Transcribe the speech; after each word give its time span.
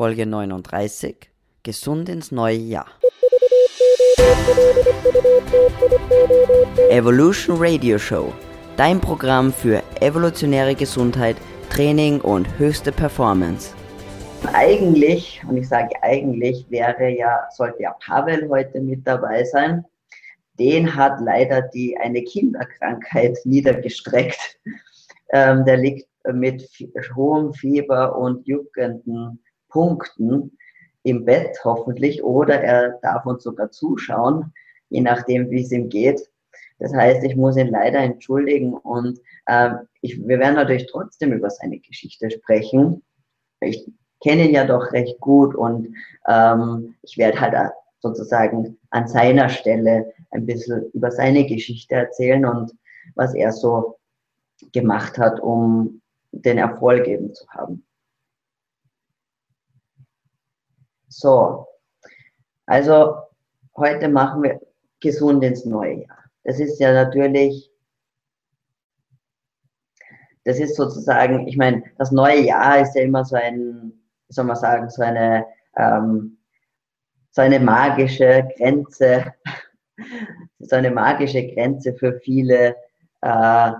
Folge 0.00 0.24
39 0.24 1.30
Gesund 1.62 2.08
ins 2.08 2.32
neue 2.32 2.56
Jahr. 2.56 2.86
Evolution 6.88 7.56
Radio 7.58 7.98
Show, 7.98 8.32
dein 8.78 8.98
Programm 8.98 9.52
für 9.52 9.82
evolutionäre 10.00 10.74
Gesundheit, 10.74 11.36
Training 11.68 12.18
und 12.22 12.48
höchste 12.58 12.92
Performance. 12.92 13.74
Eigentlich, 14.54 15.42
und 15.46 15.58
ich 15.58 15.68
sage 15.68 15.90
eigentlich, 16.00 16.64
wäre 16.70 17.10
ja, 17.10 17.46
sollte 17.54 17.82
ja 17.82 17.94
Pavel 18.02 18.48
heute 18.48 18.80
mit 18.80 19.06
dabei 19.06 19.44
sein. 19.44 19.84
Den 20.58 20.96
hat 20.96 21.20
leider 21.20 21.60
die 21.60 21.94
eine 21.98 22.22
Kinderkrankheit 22.22 23.36
niedergestreckt. 23.44 24.58
Ähm, 25.34 25.66
der 25.66 25.76
liegt 25.76 26.08
mit 26.32 26.66
hohem 27.14 27.52
Fieber 27.52 28.16
und 28.16 28.48
juckenden 28.48 29.38
Punkten 29.70 30.56
im 31.02 31.24
Bett 31.24 31.58
hoffentlich 31.64 32.22
oder 32.22 32.60
er 32.60 32.98
darf 33.02 33.24
uns 33.26 33.42
sogar 33.42 33.70
zuschauen, 33.70 34.52
je 34.90 35.00
nachdem, 35.00 35.50
wie 35.50 35.62
es 35.62 35.72
ihm 35.72 35.88
geht. 35.88 36.20
Das 36.78 36.94
heißt, 36.94 37.24
ich 37.24 37.36
muss 37.36 37.56
ihn 37.56 37.68
leider 37.68 38.00
entschuldigen 38.00 38.74
und 38.74 39.20
äh, 39.46 39.70
ich, 40.00 40.18
wir 40.26 40.38
werden 40.38 40.56
natürlich 40.56 40.86
trotzdem 40.90 41.32
über 41.32 41.50
seine 41.50 41.78
Geschichte 41.78 42.30
sprechen. 42.30 43.02
Ich 43.60 43.90
kenne 44.22 44.46
ihn 44.46 44.54
ja 44.54 44.64
doch 44.64 44.92
recht 44.92 45.20
gut 45.20 45.54
und 45.54 45.94
ähm, 46.26 46.94
ich 47.02 47.18
werde 47.18 47.40
halt 47.40 47.72
sozusagen 48.00 48.78
an 48.90 49.08
seiner 49.08 49.48
Stelle 49.48 50.12
ein 50.30 50.46
bisschen 50.46 50.90
über 50.92 51.10
seine 51.10 51.46
Geschichte 51.46 51.94
erzählen 51.94 52.44
und 52.46 52.72
was 53.14 53.34
er 53.34 53.52
so 53.52 53.98
gemacht 54.72 55.18
hat, 55.18 55.40
um 55.40 56.00
den 56.32 56.58
Erfolg 56.58 57.06
eben 57.06 57.34
zu 57.34 57.46
haben. 57.48 57.84
So, 61.12 61.66
also 62.66 63.16
heute 63.76 64.08
machen 64.08 64.44
wir 64.44 64.60
gesund 65.00 65.42
ins 65.42 65.64
neue 65.64 66.02
Jahr. 66.04 66.24
Das 66.44 66.60
ist 66.60 66.78
ja 66.78 66.92
natürlich, 66.92 67.68
das 70.44 70.60
ist 70.60 70.76
sozusagen, 70.76 71.48
ich 71.48 71.56
meine, 71.56 71.82
das 71.98 72.12
neue 72.12 72.42
Jahr 72.42 72.80
ist 72.80 72.94
ja 72.94 73.02
immer 73.02 73.24
so 73.24 73.34
ein, 73.34 73.92
wie 74.28 74.32
soll 74.32 74.44
man 74.44 74.54
sagen, 74.54 74.88
so 74.88 75.02
eine, 75.02 75.46
ähm, 75.76 76.38
so 77.32 77.42
eine 77.42 77.58
magische 77.58 78.48
Grenze, 78.56 79.34
so 80.60 80.76
eine 80.76 80.92
magische 80.92 81.44
Grenze 81.54 81.92
für 81.94 82.20
viele. 82.20 82.76
Äh, 83.22 83.72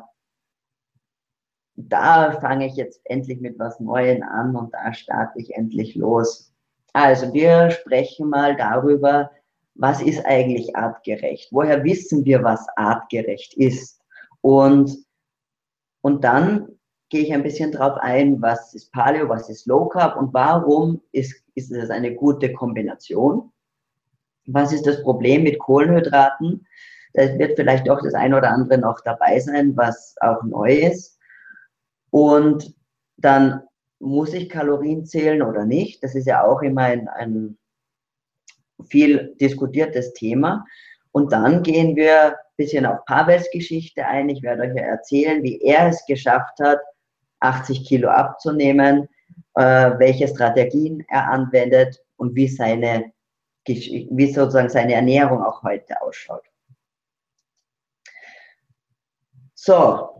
da 1.76 2.32
fange 2.40 2.66
ich 2.66 2.74
jetzt 2.74 3.00
endlich 3.04 3.40
mit 3.40 3.56
was 3.56 3.78
Neuem 3.78 4.24
an 4.24 4.56
und 4.56 4.74
da 4.74 4.92
starte 4.92 5.38
ich 5.38 5.54
endlich 5.54 5.94
los. 5.94 6.49
Also 6.92 7.32
wir 7.32 7.70
sprechen 7.70 8.28
mal 8.28 8.56
darüber, 8.56 9.30
was 9.74 10.02
ist 10.02 10.24
eigentlich 10.26 10.76
artgerecht? 10.76 11.48
Woher 11.52 11.84
wissen 11.84 12.24
wir, 12.24 12.42
was 12.42 12.66
artgerecht 12.76 13.54
ist? 13.54 14.00
Und, 14.40 14.96
und 16.02 16.24
dann 16.24 16.68
gehe 17.08 17.22
ich 17.22 17.32
ein 17.32 17.42
bisschen 17.42 17.72
drauf 17.72 17.96
ein, 18.00 18.40
was 18.40 18.74
ist 18.74 18.92
Paleo, 18.92 19.28
was 19.28 19.48
ist 19.48 19.66
Low 19.66 19.88
Carb 19.88 20.16
und 20.16 20.32
warum 20.32 21.00
ist, 21.12 21.42
ist 21.54 21.72
eine 21.90 22.14
gute 22.14 22.52
Kombination? 22.52 23.52
Was 24.46 24.72
ist 24.72 24.86
das 24.86 25.02
Problem 25.02 25.42
mit 25.42 25.58
Kohlenhydraten? 25.58 26.66
Da 27.14 27.38
wird 27.38 27.56
vielleicht 27.56 27.88
doch 27.88 28.00
das 28.02 28.14
eine 28.14 28.36
oder 28.36 28.50
andere 28.50 28.78
noch 28.78 29.00
dabei 29.00 29.40
sein, 29.40 29.76
was 29.76 30.14
auch 30.20 30.42
neu 30.44 30.72
ist. 30.72 31.18
Und 32.10 32.74
dann 33.16 33.62
muss 34.00 34.32
ich 34.32 34.48
Kalorien 34.48 35.04
zählen 35.06 35.42
oder 35.42 35.64
nicht? 35.64 36.02
Das 36.02 36.14
ist 36.14 36.26
ja 36.26 36.44
auch 36.44 36.62
immer 36.62 36.82
ein, 36.82 37.08
ein 37.08 37.58
viel 38.88 39.36
diskutiertes 39.40 40.12
Thema. 40.14 40.64
Und 41.12 41.32
dann 41.32 41.62
gehen 41.62 41.96
wir 41.96 42.28
ein 42.28 42.34
bisschen 42.56 42.86
auf 42.86 43.04
Pavels 43.04 43.48
Geschichte 43.52 44.06
ein. 44.06 44.28
Ich 44.28 44.42
werde 44.42 44.62
euch 44.62 44.74
ja 44.74 44.82
erzählen, 44.82 45.42
wie 45.42 45.60
er 45.60 45.88
es 45.88 46.04
geschafft 46.06 46.58
hat, 46.60 46.80
80 47.40 47.86
Kilo 47.86 48.08
abzunehmen, 48.08 49.08
äh, 49.54 49.90
welche 49.98 50.28
Strategien 50.28 51.04
er 51.08 51.30
anwendet 51.30 52.00
und 52.16 52.34
wie 52.34 52.48
seine, 52.48 53.12
wie 53.66 54.32
sozusagen 54.32 54.68
seine 54.68 54.94
Ernährung 54.94 55.42
auch 55.42 55.62
heute 55.62 56.00
ausschaut. 56.00 56.44
So, 59.54 60.19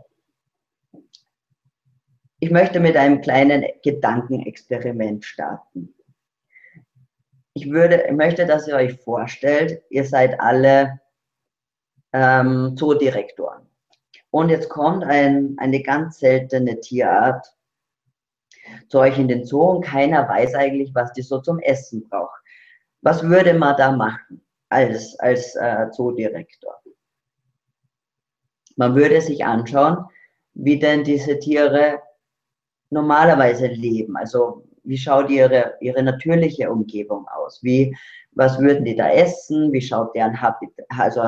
ich 2.40 2.50
möchte 2.50 2.80
mit 2.80 2.96
einem 2.96 3.20
kleinen 3.20 3.66
Gedankenexperiment 3.82 5.24
starten. 5.24 5.94
Ich 7.52 7.70
würde, 7.70 8.06
ich 8.08 8.12
möchte, 8.12 8.46
dass 8.46 8.66
ihr 8.66 8.76
euch 8.76 8.98
vorstellt, 9.02 9.82
ihr 9.90 10.04
seid 10.04 10.40
alle 10.40 11.00
ähm, 12.12 12.76
Zoodirektoren. 12.76 13.66
Und 14.30 14.48
jetzt 14.48 14.70
kommt 14.70 15.04
ein, 15.04 15.56
eine 15.58 15.82
ganz 15.82 16.18
seltene 16.20 16.80
Tierart 16.80 17.46
zu 18.88 19.00
euch 19.00 19.18
in 19.18 19.28
den 19.28 19.44
Zoo 19.44 19.62
und 19.62 19.84
keiner 19.84 20.26
weiß 20.28 20.54
eigentlich, 20.54 20.94
was 20.94 21.12
die 21.12 21.22
so 21.22 21.40
zum 21.40 21.58
Essen 21.58 22.08
braucht. 22.08 22.40
Was 23.02 23.22
würde 23.22 23.54
man 23.54 23.76
da 23.76 23.92
machen 23.92 24.42
als, 24.70 25.18
als 25.18 25.56
äh, 25.56 25.90
Zoodirektor? 25.90 26.80
Man 28.76 28.94
würde 28.94 29.20
sich 29.20 29.44
anschauen, 29.44 30.06
wie 30.54 30.78
denn 30.78 31.04
diese 31.04 31.38
Tiere 31.38 32.00
normalerweise 32.90 33.66
leben? 33.68 34.16
Also 34.16 34.64
wie 34.84 34.98
schaut 34.98 35.30
ihre, 35.30 35.74
ihre 35.80 36.02
natürliche 36.02 36.70
Umgebung 36.70 37.26
aus? 37.28 37.62
Wie, 37.62 37.96
was 38.32 38.58
würden 38.58 38.84
die 38.84 38.96
da 38.96 39.10
essen? 39.10 39.72
Wie 39.72 39.80
schaut 39.80 40.14
deren, 40.14 40.40
Habit 40.40 40.70
also 40.88 41.22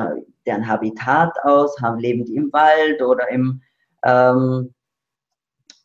deren 0.45 0.67
Habitat 0.67 1.33
aus? 1.43 1.75
Haben, 1.81 1.99
leben 1.99 2.25
die 2.25 2.35
im 2.35 2.51
Wald 2.51 3.01
oder, 3.01 3.29
im, 3.29 3.61
ähm, 4.03 4.73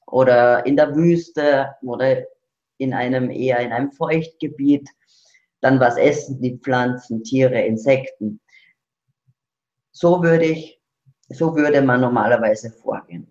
oder 0.07 0.65
in 0.67 0.77
der 0.77 0.95
Wüste 0.95 1.75
oder 1.83 2.25
in 2.79 2.95
einem 2.95 3.31
eher 3.31 3.61
in 3.61 3.73
einem 3.73 3.93
Feuchtgebiet? 3.93 4.89
Dann 5.61 5.81
was 5.81 5.97
essen 5.97 6.41
die 6.41 6.57
Pflanzen, 6.59 7.25
Tiere, 7.25 7.61
Insekten? 7.63 8.41
So 9.91 10.23
würde 10.23 10.45
ich, 10.45 10.81
so 11.29 11.57
würde 11.57 11.83
man 11.83 12.01
normalerweise 12.01 12.71
vorgehen 12.71 13.27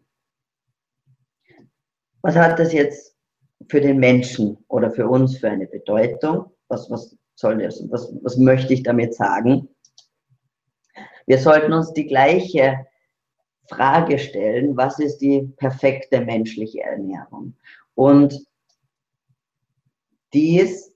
was 2.21 2.35
hat 2.35 2.59
das 2.59 2.73
jetzt 2.73 3.15
für 3.69 3.81
den 3.81 3.99
Menschen 3.99 4.57
oder 4.67 4.91
für 4.91 5.07
uns 5.07 5.37
für 5.37 5.49
eine 5.49 5.67
Bedeutung? 5.67 6.51
Was, 6.67 6.89
was 6.89 7.15
soll 7.35 7.59
das, 7.59 7.83
was, 7.89 8.13
was 8.21 8.37
möchte 8.37 8.73
ich 8.73 8.83
damit 8.83 9.13
sagen? 9.13 9.69
Wir 11.25 11.37
sollten 11.37 11.73
uns 11.73 11.93
die 11.93 12.07
gleiche 12.07 12.85
Frage 13.69 14.17
stellen, 14.17 14.77
was 14.77 14.99
ist 14.99 15.17
die 15.17 15.41
perfekte 15.57 16.21
menschliche 16.21 16.81
Ernährung? 16.81 17.55
Und 17.95 18.45
die 20.33 20.59
ist 20.59 20.93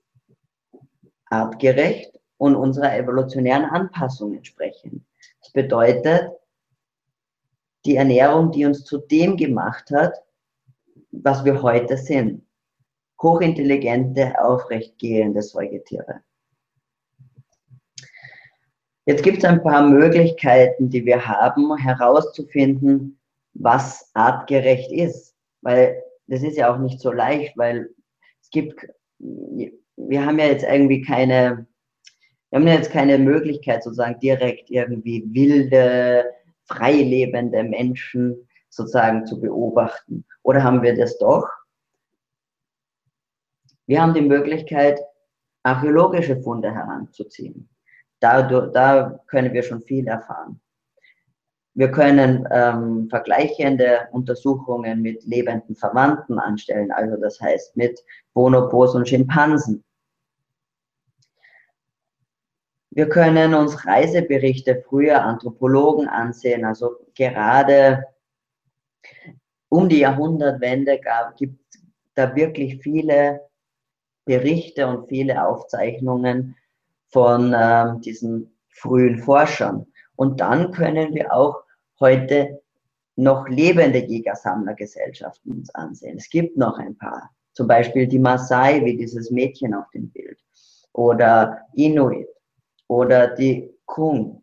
artgerecht 1.26 2.18
und 2.38 2.56
unserer 2.56 2.96
evolutionären 2.96 3.64
Anpassung 3.64 4.34
entsprechend. 4.34 5.04
Das 5.40 5.52
bedeutet, 5.52 6.30
die 7.84 7.96
Ernährung, 7.96 8.52
die 8.52 8.64
uns 8.64 8.84
zu 8.84 8.98
dem 8.98 9.36
gemacht 9.36 9.90
hat, 9.90 10.14
was 11.12 11.44
wir 11.44 11.62
heute 11.62 11.96
sind. 11.96 12.44
Hochintelligente, 13.20 14.34
aufrechtgehende 14.42 15.42
Säugetiere. 15.42 16.22
Jetzt 19.04 19.22
gibt 19.22 19.38
es 19.38 19.44
ein 19.44 19.62
paar 19.62 19.86
Möglichkeiten, 19.86 20.90
die 20.90 21.04
wir 21.04 21.26
haben, 21.26 21.76
herauszufinden, 21.76 23.18
was 23.54 24.10
artgerecht 24.14 24.90
ist. 24.90 25.34
Weil 25.60 26.02
das 26.26 26.42
ist 26.42 26.56
ja 26.56 26.72
auch 26.72 26.78
nicht 26.78 27.00
so 27.00 27.12
leicht, 27.12 27.56
weil 27.56 27.90
es 28.40 28.50
gibt, 28.50 28.86
wir 29.18 30.24
haben 30.24 30.38
ja 30.38 30.46
jetzt 30.46 30.64
irgendwie 30.64 31.02
keine, 31.02 31.66
wir 32.50 32.58
haben 32.58 32.66
ja 32.66 32.74
jetzt 32.74 32.90
keine 32.90 33.18
Möglichkeit, 33.18 33.82
sozusagen 33.82 34.18
direkt 34.20 34.70
irgendwie 34.70 35.24
wilde, 35.28 36.24
freilebende 36.64 37.62
Menschen 37.64 38.48
sozusagen 38.72 39.26
zu 39.26 39.38
beobachten. 39.40 40.24
Oder 40.42 40.64
haben 40.64 40.82
wir 40.82 40.96
das 40.96 41.18
doch? 41.18 41.46
Wir 43.86 44.00
haben 44.00 44.14
die 44.14 44.22
Möglichkeit, 44.22 44.98
archäologische 45.62 46.40
Funde 46.40 46.72
heranzuziehen. 46.74 47.68
Da, 48.20 48.42
da 48.42 49.20
können 49.26 49.52
wir 49.52 49.62
schon 49.62 49.82
viel 49.82 50.06
erfahren. 50.06 50.60
Wir 51.74 51.90
können 51.90 52.46
ähm, 52.50 53.08
vergleichende 53.08 54.08
Untersuchungen 54.12 55.02
mit 55.02 55.24
lebenden 55.24 55.74
Verwandten 55.74 56.38
anstellen, 56.38 56.92
also 56.92 57.16
das 57.16 57.40
heißt 57.40 57.76
mit 57.76 57.98
Bonobos 58.34 58.94
und 58.94 59.08
Schimpansen. 59.08 59.82
Wir 62.90 63.08
können 63.08 63.54
uns 63.54 63.86
Reiseberichte 63.86 64.84
früher 64.86 65.22
Anthropologen 65.22 66.08
ansehen, 66.08 66.66
also 66.66 66.96
gerade 67.14 68.04
um 69.68 69.88
die 69.88 70.00
Jahrhundertwende 70.00 70.98
gab, 71.00 71.36
gibt 71.36 71.58
da 72.14 72.34
wirklich 72.36 72.82
viele 72.82 73.40
Berichte 74.24 74.86
und 74.86 75.08
viele 75.08 75.46
Aufzeichnungen 75.46 76.56
von 77.08 77.54
ähm, 77.56 78.00
diesen 78.00 78.54
frühen 78.68 79.18
Forschern. 79.18 79.86
Und 80.16 80.40
dann 80.40 80.72
können 80.72 81.14
wir 81.14 81.32
auch 81.32 81.62
heute 82.00 82.62
noch 83.16 83.48
lebende 83.48 83.98
Jägersammlergesellschaften 83.98 85.52
uns 85.52 85.74
ansehen. 85.74 86.16
Es 86.16 86.28
gibt 86.28 86.56
noch 86.56 86.78
ein 86.78 86.96
paar. 86.96 87.30
Zum 87.52 87.66
Beispiel 87.66 88.06
die 88.06 88.18
Maasai, 88.18 88.84
wie 88.84 88.96
dieses 88.96 89.30
Mädchen 89.30 89.74
auf 89.74 89.90
dem 89.90 90.10
Bild. 90.10 90.38
Oder 90.92 91.60
Inuit. 91.74 92.28
Oder 92.88 93.28
die 93.28 93.70
Kung. 93.84 94.41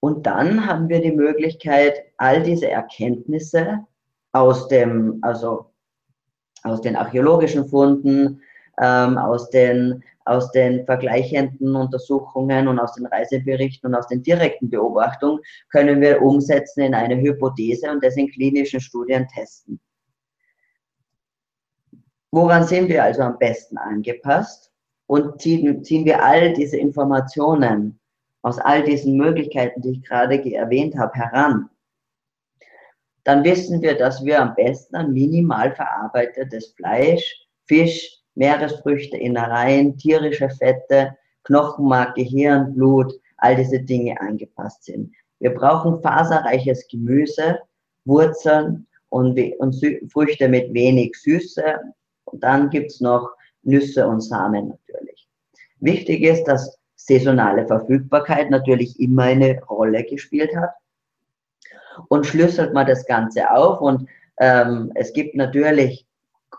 Und 0.00 0.26
dann 0.26 0.66
haben 0.66 0.88
wir 0.88 1.00
die 1.00 1.12
Möglichkeit, 1.12 2.04
all 2.16 2.42
diese 2.42 2.68
Erkenntnisse 2.68 3.84
aus 4.32 4.68
dem, 4.68 5.18
also 5.22 5.66
aus 6.62 6.80
den 6.80 6.96
archäologischen 6.96 7.66
Funden, 7.68 8.40
ähm, 8.80 9.18
aus, 9.18 9.50
den, 9.50 10.02
aus 10.24 10.50
den 10.52 10.86
vergleichenden 10.86 11.76
Untersuchungen 11.76 12.68
und 12.68 12.78
aus 12.78 12.94
den 12.94 13.06
Reiseberichten 13.06 13.90
und 13.90 13.94
aus 13.94 14.06
den 14.06 14.22
direkten 14.22 14.70
Beobachtungen 14.70 15.40
können 15.70 16.00
wir 16.00 16.22
umsetzen 16.22 16.80
in 16.80 16.94
eine 16.94 17.20
Hypothese 17.20 17.90
und 17.90 18.02
das 18.02 18.16
in 18.16 18.30
klinischen 18.30 18.80
Studien 18.80 19.28
testen. 19.28 19.78
Woran 22.32 22.64
sind 22.64 22.88
wir 22.88 23.04
also 23.04 23.22
am 23.22 23.38
besten 23.38 23.76
angepasst? 23.76 24.72
Und 25.06 25.40
ziehen, 25.40 25.82
ziehen 25.82 26.04
wir 26.04 26.24
all 26.24 26.52
diese 26.52 26.76
Informationen 26.76 27.99
aus 28.42 28.58
all 28.58 28.82
diesen 28.82 29.16
Möglichkeiten, 29.16 29.82
die 29.82 29.92
ich 29.92 30.02
gerade 30.02 30.42
erwähnt 30.54 30.96
habe, 30.96 31.14
heran, 31.14 31.68
dann 33.24 33.44
wissen 33.44 33.82
wir, 33.82 33.96
dass 33.96 34.24
wir 34.24 34.40
am 34.40 34.54
besten 34.54 34.96
ein 34.96 35.12
minimal 35.12 35.74
verarbeitetes 35.74 36.72
Fleisch, 36.76 37.46
Fisch, 37.66 38.18
Meeresfrüchte, 38.34 39.16
Innereien, 39.16 39.96
tierische 39.98 40.48
Fette, 40.48 41.16
Knochenmark, 41.44 42.14
Gehirn, 42.14 42.74
Blut, 42.74 43.12
all 43.36 43.56
diese 43.56 43.80
Dinge 43.80 44.18
angepasst 44.20 44.84
sind. 44.84 45.12
Wir 45.38 45.54
brauchen 45.54 46.02
faserreiches 46.02 46.86
Gemüse, 46.88 47.58
Wurzeln 48.04 48.86
und, 49.08 49.38
und 49.58 49.74
Früchte 50.12 50.48
mit 50.48 50.72
wenig 50.72 51.14
Süße. 51.16 51.78
Und 52.24 52.42
dann 52.42 52.70
gibt's 52.70 53.00
noch 53.00 53.30
Nüsse 53.62 54.06
und 54.06 54.20
Samen 54.20 54.68
natürlich. 54.68 55.28
Wichtig 55.80 56.22
ist, 56.22 56.44
dass 56.44 56.78
saisonale 57.06 57.66
Verfügbarkeit 57.66 58.50
natürlich 58.50 58.98
immer 59.00 59.24
eine 59.24 59.60
Rolle 59.64 60.04
gespielt 60.04 60.54
hat. 60.56 60.70
Und 62.08 62.26
schlüsselt 62.26 62.72
man 62.72 62.86
das 62.86 63.04
Ganze 63.06 63.50
auf 63.50 63.80
und 63.80 64.08
ähm, 64.38 64.90
es 64.94 65.12
gibt 65.12 65.34
natürlich 65.34 66.06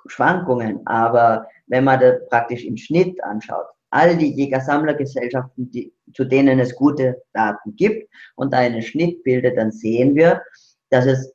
Schwankungen, 0.05 0.85
aber 0.85 1.47
wenn 1.67 1.83
man 1.83 1.99
das 1.99 2.27
praktisch 2.29 2.63
im 2.63 2.77
Schnitt 2.77 3.23
anschaut, 3.23 3.65
all 3.89 4.15
die 4.17 4.33
Jäger-Sammler-Gesellschaften, 4.33 5.69
die, 5.71 5.93
zu 6.13 6.25
denen 6.25 6.59
es 6.59 6.75
gute 6.75 7.21
Daten 7.33 7.75
gibt 7.75 8.09
und 8.35 8.53
einen 8.53 8.81
Schnitt 8.81 9.23
bildet, 9.23 9.57
dann 9.57 9.71
sehen 9.71 10.15
wir, 10.15 10.41
dass 10.89 11.05
es 11.05 11.33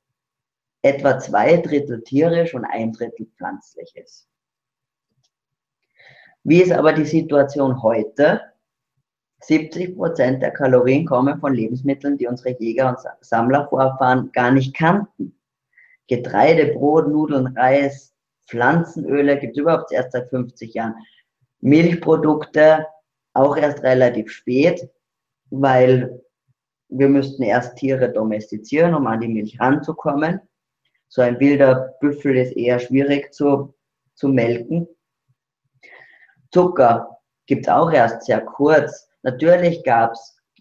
etwa 0.82 1.18
zwei 1.18 1.56
Drittel 1.56 2.02
tierisch 2.02 2.54
und 2.54 2.64
ein 2.64 2.92
Drittel 2.92 3.26
pflanzlich 3.36 3.94
ist. 3.96 4.28
Wie 6.44 6.62
ist 6.62 6.72
aber 6.72 6.92
die 6.92 7.04
Situation 7.04 7.82
heute? 7.82 8.40
70 9.42 9.96
Prozent 9.96 10.42
der 10.42 10.52
Kalorien 10.52 11.06
kommen 11.06 11.38
von 11.38 11.54
Lebensmitteln, 11.54 12.16
die 12.16 12.26
unsere 12.26 12.58
Jäger- 12.58 12.88
und 12.88 12.98
Sammlervorfahren 13.20 14.32
gar 14.32 14.50
nicht 14.50 14.74
kannten. 14.74 15.38
Getreide, 16.08 16.74
Brot, 16.74 17.08
Nudeln, 17.08 17.48
Reis, 17.56 18.14
Pflanzenöle 18.48 19.38
gibt 19.38 19.56
es 19.56 19.62
überhaupt 19.62 19.92
erst 19.92 20.12
seit 20.12 20.28
50 20.28 20.74
Jahren. 20.74 20.94
Milchprodukte 21.60 22.86
auch 23.34 23.56
erst 23.56 23.82
relativ 23.82 24.30
spät, 24.30 24.88
weil 25.50 26.22
wir 26.88 27.08
müssten 27.08 27.42
erst 27.42 27.76
Tiere 27.76 28.12
domestizieren, 28.12 28.94
um 28.94 29.06
an 29.06 29.20
die 29.20 29.28
Milch 29.28 29.58
ranzukommen. 29.60 30.40
So 31.08 31.22
ein 31.22 31.38
wilder 31.40 31.94
Büffel 32.00 32.36
ist 32.36 32.56
eher 32.56 32.78
schwierig 32.78 33.34
zu, 33.34 33.74
zu 34.14 34.28
melken. 34.28 34.88
Zucker 36.52 37.18
gibt 37.46 37.66
es 37.66 37.72
auch 37.72 37.92
erst 37.92 38.22
sehr 38.22 38.40
kurz. 38.40 39.05
Natürlich 39.26 39.82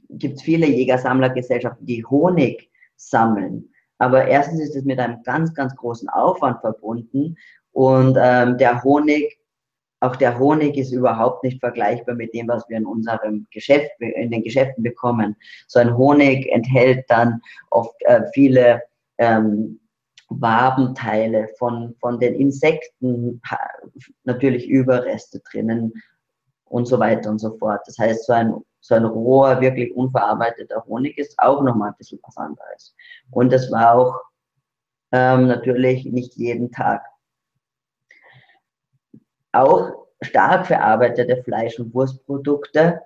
gibt 0.10 0.38
es 0.38 0.42
viele 0.42 0.66
Jägersammlergesellschaften, 0.66 1.86
die 1.86 2.04
Honig 2.04 2.72
sammeln. 2.96 3.70
Aber 4.00 4.26
erstens 4.26 4.60
ist 4.60 4.76
es 4.76 4.84
mit 4.86 5.00
einem 5.00 5.22
ganz, 5.22 5.54
ganz 5.54 5.76
großen 5.76 6.10
Aufwand 6.10 6.60
verbunden 6.62 7.38
und 7.74 8.18
ähm, 8.20 8.58
der 8.58 8.84
Honig, 8.84 9.38
auch 10.00 10.16
der 10.16 10.40
Honig 10.40 10.78
ist 10.78 10.92
überhaupt 10.92 11.44
nicht 11.44 11.60
vergleichbar 11.60 12.16
mit 12.16 12.34
dem, 12.34 12.48
was 12.48 12.68
wir 12.68 12.78
in 12.78 12.88
unserem 12.88 13.46
Geschäft, 13.52 13.92
in 14.00 14.32
den 14.32 14.44
Geschäften 14.44 14.84
bekommen. 14.84 15.36
So 15.68 15.80
ein 15.80 15.96
Honig 15.96 16.52
enthält 16.52 17.06
dann 17.08 17.42
oft 17.70 17.96
äh, 18.06 18.24
viele 18.34 18.82
ähm, 19.20 19.80
Wabenteile 20.30 21.50
von, 21.60 21.96
von 22.00 22.20
den 22.20 22.34
Insekten, 22.34 23.40
natürlich 24.24 24.68
Überreste 24.68 25.40
drinnen 25.52 25.94
und 26.66 26.88
so 26.88 27.00
weiter 27.00 27.30
und 27.30 27.40
so 27.40 27.58
fort. 27.58 27.82
Das 27.86 27.98
heißt, 27.98 28.26
so 28.26 28.34
ein, 28.34 28.56
so 28.82 28.96
ein 28.96 29.06
roher, 29.06 29.62
wirklich 29.62 29.96
unverarbeiteter 29.96 30.84
Honig 30.86 31.18
ist 31.18 31.36
auch 31.40 31.62
nochmal 31.62 31.90
ein 31.90 31.98
bisschen 31.98 32.20
was 32.24 32.38
anderes. 32.38 32.96
Und 33.32 33.52
das 33.52 33.72
war 33.72 33.96
auch 33.96 34.22
ähm, 35.12 35.48
natürlich 35.48 36.06
nicht 36.06 36.36
jeden 36.36 36.72
Tag. 36.72 37.04
Auch 39.52 40.08
stark 40.22 40.66
verarbeitete 40.68 41.42
Fleisch- 41.44 41.80
und 41.80 41.94
Wurstprodukte 41.94 43.02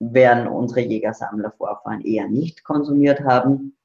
werden 0.00 0.48
unsere 0.48 0.80
Jägersammler-Vorfahren 0.80 2.00
eher 2.00 2.26
nicht 2.26 2.64
konsumiert 2.64 3.20
haben. 3.20 3.76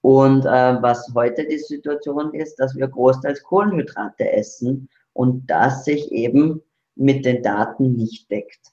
Und 0.00 0.46
äh, 0.46 0.80
was 0.80 1.12
heute 1.14 1.46
die 1.46 1.58
Situation 1.58 2.32
ist, 2.32 2.56
dass 2.56 2.76
wir 2.76 2.86
großteils 2.86 3.42
Kohlenhydrate 3.42 4.32
essen 4.32 4.88
und 5.12 5.50
das 5.50 5.84
sich 5.84 6.12
eben 6.12 6.62
mit 6.96 7.24
den 7.24 7.42
Daten 7.42 7.94
nicht 7.94 8.30
deckt. 8.30 8.72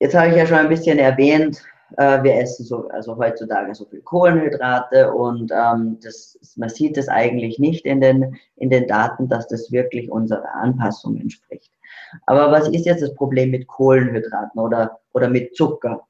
Jetzt 0.00 0.14
habe 0.14 0.28
ich 0.28 0.36
ja 0.36 0.46
schon 0.46 0.58
ein 0.58 0.68
bisschen 0.68 0.98
erwähnt, 0.98 1.62
äh, 1.96 2.22
wir 2.22 2.34
essen 2.34 2.64
so, 2.64 2.88
also 2.88 3.16
heutzutage 3.16 3.74
so 3.74 3.84
viel 3.86 4.02
Kohlenhydrate 4.02 5.12
und 5.12 5.50
ähm, 5.52 5.98
das, 6.02 6.38
man 6.56 6.68
sieht 6.68 6.96
es 6.98 7.08
eigentlich 7.08 7.58
nicht 7.58 7.86
in 7.86 8.00
den, 8.00 8.36
in 8.56 8.70
den 8.70 8.86
Daten, 8.86 9.28
dass 9.28 9.46
das 9.48 9.70
wirklich 9.70 10.10
unserer 10.10 10.52
Anpassung 10.54 11.16
entspricht. 11.16 11.72
Aber 12.26 12.50
was 12.50 12.68
ist 12.68 12.86
jetzt 12.86 13.02
das 13.02 13.14
Problem 13.14 13.50
mit 13.50 13.66
Kohlenhydraten 13.66 14.60
oder, 14.60 15.00
oder 15.12 15.28
mit 15.28 15.56
Zucker? 15.56 16.06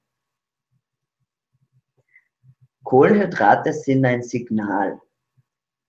Kohlenhydrate 2.84 3.72
sind 3.72 4.04
ein 4.04 4.22
Signal. 4.22 5.00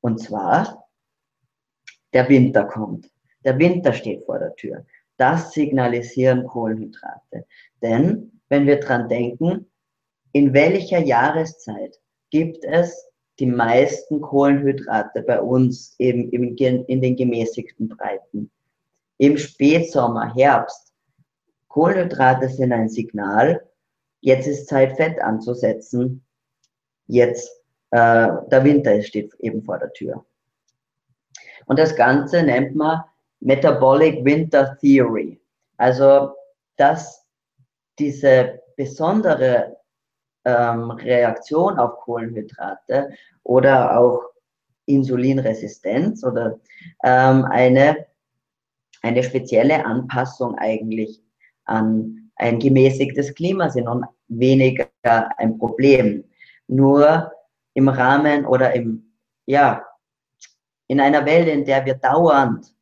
Und 0.01 0.19
zwar, 0.19 0.86
der 2.17 2.27
Winter 2.29 2.63
kommt. 2.63 3.11
Der 3.45 3.59
Winter 3.59 3.93
steht 3.93 4.25
vor 4.25 4.39
der 4.39 4.55
Tür. 4.55 4.83
Das 5.17 5.51
signalisieren 5.51 6.47
Kohlenhydrate. 6.47 7.45
Denn 7.83 8.31
wenn 8.49 8.65
wir 8.65 8.79
dran 8.79 9.07
denken, 9.07 9.67
in 10.31 10.51
welcher 10.51 10.97
Jahreszeit 10.97 11.99
gibt 12.31 12.65
es 12.65 13.07
die 13.37 13.45
meisten 13.45 14.19
Kohlenhydrate 14.19 15.21
bei 15.21 15.39
uns 15.39 15.93
eben 15.99 16.31
in 16.31 17.01
den 17.01 17.15
gemäßigten 17.15 17.87
Breiten? 17.87 18.49
Im 19.19 19.37
Spätsommer, 19.37 20.33
Herbst. 20.33 20.91
Kohlenhydrate 21.67 22.49
sind 22.49 22.73
ein 22.73 22.89
Signal. 22.89 23.63
Jetzt 24.21 24.47
ist 24.47 24.67
Zeit, 24.67 24.97
Fett 24.97 25.21
anzusetzen. 25.21 26.25
Jetzt, 27.05 27.47
äh, 27.91 28.29
der 28.51 28.63
Winter 28.63 28.99
steht 29.03 29.35
eben 29.39 29.61
vor 29.61 29.77
der 29.77 29.93
Tür. 29.93 30.25
Und 31.67 31.79
das 31.79 31.95
Ganze 31.95 32.43
nennt 32.43 32.75
man 32.75 33.03
Metabolic 33.39 34.25
Winter 34.25 34.77
Theory. 34.79 35.39
Also, 35.77 36.33
dass 36.77 37.25
diese 37.99 38.59
besondere 38.75 39.77
ähm, 40.45 40.91
Reaktion 40.91 41.77
auf 41.77 41.99
Kohlenhydrate 41.99 43.09
oder 43.43 43.99
auch 43.99 44.23
Insulinresistenz 44.85 46.23
oder 46.23 46.59
ähm, 47.03 47.45
eine, 47.45 48.05
eine 49.01 49.23
spezielle 49.23 49.85
Anpassung 49.85 50.57
eigentlich 50.57 51.21
an 51.65 52.31
ein 52.37 52.59
gemäßigtes 52.59 53.33
Klima 53.35 53.69
sind 53.69 53.87
und 53.87 54.05
weniger 54.29 54.87
ein 55.03 55.57
Problem. 55.57 56.23
Nur 56.67 57.31
im 57.73 57.89
Rahmen 57.89 58.45
oder 58.45 58.73
im, 58.73 59.11
ja, 59.45 59.86
in 60.87 60.99
einer 60.99 61.25
Welt, 61.25 61.47
in 61.47 61.65
der 61.65 61.85
wir 61.85 61.95
dauernd 61.95 62.73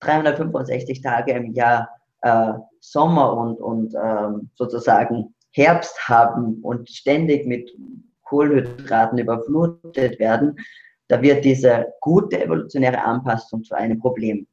365 0.00 1.00
Tage 1.02 1.32
im 1.32 1.52
Jahr 1.54 1.88
äh, 2.22 2.52
Sommer 2.80 3.36
und, 3.36 3.60
und 3.60 3.94
ähm, 3.94 4.50
sozusagen 4.54 5.34
Herbst 5.50 6.08
haben 6.08 6.60
und 6.62 6.88
ständig 6.88 7.46
mit 7.46 7.70
Kohlenhydraten 8.22 9.18
überflutet 9.18 10.18
werden, 10.18 10.56
da 11.08 11.20
wird 11.22 11.44
diese 11.44 11.86
gute 12.00 12.44
evolutionäre 12.44 13.02
Anpassung 13.02 13.64
zu 13.64 13.74
einem 13.74 13.98
Problem. 13.98 14.46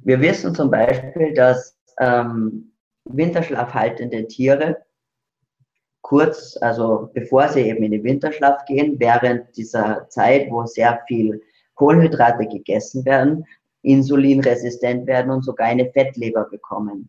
Wir 0.00 0.20
wissen 0.20 0.54
zum 0.54 0.70
Beispiel, 0.70 1.32
dass 1.34 1.76
ähm, 1.98 2.72
winterschlafhaltende 3.04 4.26
Tiere 4.28 4.85
kurz, 6.06 6.56
also 6.60 7.10
bevor 7.14 7.48
sie 7.48 7.62
eben 7.62 7.82
in 7.82 7.90
den 7.90 8.04
Winterschlaf 8.04 8.64
gehen, 8.66 8.94
während 9.00 9.56
dieser 9.56 10.08
Zeit, 10.08 10.48
wo 10.52 10.64
sehr 10.64 11.02
viel 11.08 11.42
Kohlenhydrate 11.74 12.46
gegessen 12.46 13.04
werden, 13.04 13.44
insulinresistent 13.82 15.08
werden 15.08 15.32
und 15.32 15.44
sogar 15.44 15.66
eine 15.66 15.90
Fettleber 15.90 16.44
bekommen. 16.44 17.08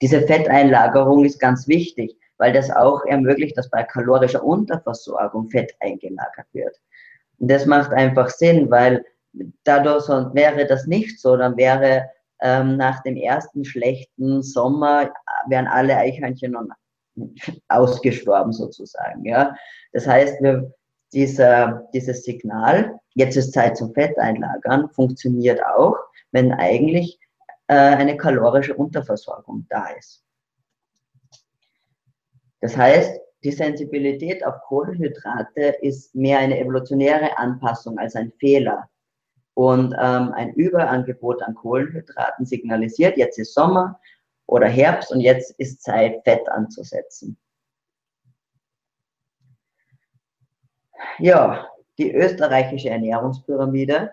Diese 0.00 0.22
Fetteinlagerung 0.22 1.26
ist 1.26 1.38
ganz 1.38 1.68
wichtig, 1.68 2.16
weil 2.38 2.54
das 2.54 2.70
auch 2.70 3.04
ermöglicht, 3.04 3.58
dass 3.58 3.68
bei 3.68 3.82
kalorischer 3.82 4.42
Unterversorgung 4.42 5.50
Fett 5.50 5.74
eingelagert 5.80 6.46
wird. 6.54 6.80
Und 7.40 7.50
das 7.50 7.66
macht 7.66 7.92
einfach 7.92 8.30
Sinn, 8.30 8.70
weil 8.70 9.04
dadurch 9.64 10.08
wäre 10.34 10.64
das 10.64 10.86
nicht 10.86 11.20
so, 11.20 11.36
dann 11.36 11.58
wäre 11.58 12.06
ähm, 12.40 12.78
nach 12.78 13.02
dem 13.02 13.16
ersten 13.16 13.66
schlechten 13.66 14.42
Sommer 14.42 15.12
wären 15.48 15.66
alle 15.66 15.94
Eichhörnchen 15.94 16.56
ausgestorben 17.68 18.52
sozusagen. 18.52 19.24
Ja, 19.24 19.54
das 19.92 20.06
heißt, 20.06 20.42
wir, 20.42 20.72
dieser, 21.12 21.88
dieses 21.94 22.24
Signal, 22.24 22.98
jetzt 23.14 23.36
ist 23.36 23.52
Zeit 23.52 23.76
zum 23.76 23.94
Fetteinlagern, 23.94 24.90
funktioniert 24.90 25.60
auch, 25.64 25.96
wenn 26.32 26.52
eigentlich 26.52 27.18
äh, 27.68 27.74
eine 27.74 28.16
kalorische 28.16 28.74
Unterversorgung 28.74 29.66
da 29.68 29.86
ist. 29.98 30.22
Das 32.60 32.76
heißt, 32.76 33.20
die 33.44 33.52
Sensibilität 33.52 34.44
auf 34.44 34.54
Kohlenhydrate 34.66 35.76
ist 35.80 36.14
mehr 36.14 36.38
eine 36.38 36.58
evolutionäre 36.58 37.38
Anpassung 37.38 37.98
als 37.98 38.16
ein 38.16 38.32
Fehler. 38.38 38.88
Und 39.54 39.94
ähm, 39.98 40.32
ein 40.32 40.52
Überangebot 40.54 41.42
an 41.42 41.54
Kohlenhydraten 41.54 42.44
signalisiert, 42.44 43.16
jetzt 43.16 43.38
ist 43.38 43.54
Sommer 43.54 43.98
oder 44.46 44.68
Herbst 44.68 45.12
und 45.12 45.20
jetzt 45.20 45.52
ist 45.58 45.82
Zeit, 45.82 46.22
Fett 46.24 46.48
anzusetzen. 46.48 47.36
Ja, 51.18 51.68
die 51.98 52.12
österreichische 52.12 52.90
Ernährungspyramide. 52.90 54.12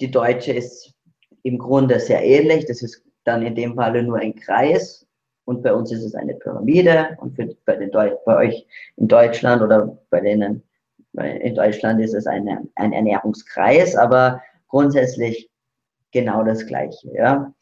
Die 0.00 0.10
deutsche 0.10 0.52
ist 0.52 0.94
im 1.42 1.58
Grunde 1.58 2.00
sehr 2.00 2.22
ähnlich. 2.24 2.66
Das 2.66 2.82
ist 2.82 3.02
dann 3.24 3.42
in 3.42 3.54
dem 3.54 3.74
Falle 3.74 4.02
nur 4.02 4.18
ein 4.18 4.34
Kreis 4.34 5.06
und 5.44 5.62
bei 5.62 5.72
uns 5.72 5.92
ist 5.92 6.04
es 6.04 6.14
eine 6.14 6.34
Pyramide 6.34 7.16
und 7.20 7.36
für, 7.36 7.54
bei, 7.64 7.76
den 7.76 7.90
bei 7.90 8.36
euch 8.36 8.66
in 8.96 9.08
Deutschland 9.08 9.62
oder 9.62 9.98
bei 10.10 10.20
denen 10.20 10.62
in 11.12 11.54
Deutschland 11.54 12.00
ist 12.00 12.14
es 12.14 12.26
eine, 12.26 12.66
ein 12.74 12.92
Ernährungskreis, 12.92 13.94
aber 13.94 14.42
grundsätzlich 14.68 15.48
genau 16.10 16.42
das 16.42 16.66
Gleiche. 16.66 17.12
Ja. 17.14 17.54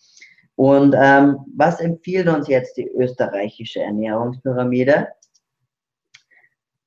Und 0.57 0.95
ähm, 0.97 1.39
was 1.57 1.81
empfiehlt 1.81 2.29
uns 2.29 2.47
jetzt 2.49 2.77
die 2.77 2.89
österreichische 2.89 3.81
Ernährungspyramide? 3.83 5.09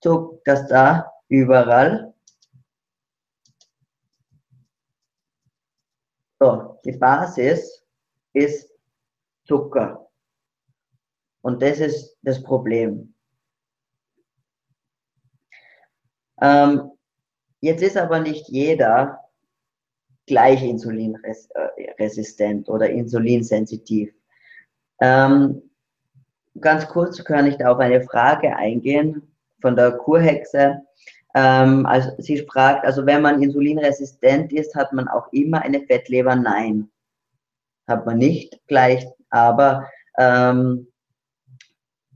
So, 0.04 0.42
dass 0.46 0.68
da 0.68 1.12
überall 1.30 2.14
so, 6.40 6.80
die 6.86 6.92
Basis 6.92 7.84
ist 8.34 8.72
Zucker. 9.46 10.10
Und 11.42 11.62
das 11.62 11.80
ist 11.80 12.18
das 12.22 12.42
Problem. 12.42 13.14
Ähm, 16.42 16.92
jetzt 17.62 17.82
ist 17.82 17.98
aber 17.98 18.20
nicht 18.20 18.48
jeder 18.50 19.25
gleich 20.28 20.64
insulinresistent 20.64 22.70
oder 22.70 22.90
insulinsensitiv. 22.90 24.14
Ähm, 25.02 25.62
ganz 26.60 26.88
kurz 26.88 27.24
kann 27.24 27.48
ich 27.48 27.58
da 27.58 27.72
auf 27.72 27.80
eine 27.80 28.02
Frage 28.02 28.56
eingehen 28.56 29.22
von 29.62 29.76
der 29.76 29.92
Kurhexe. 29.92 30.82
Ähm, 31.36 31.86
also 31.86 32.12
sie 32.18 32.46
fragt, 32.46 32.86
also 32.86 33.06
wenn 33.06 33.22
man 33.22 33.44
insulinresistent 33.44 34.54
ist, 34.54 34.74
hat 34.76 34.94
man 34.94 35.08
auch 35.08 35.32
immer 35.34 35.62
eine 35.62 35.82
Fettleber? 35.82 36.36
Nein, 36.36 36.90
hat 37.88 38.06
man 38.06 38.18
nicht 38.18 38.60
gleich, 38.68 39.06
aber 39.30 39.90
ähm, 40.18 40.88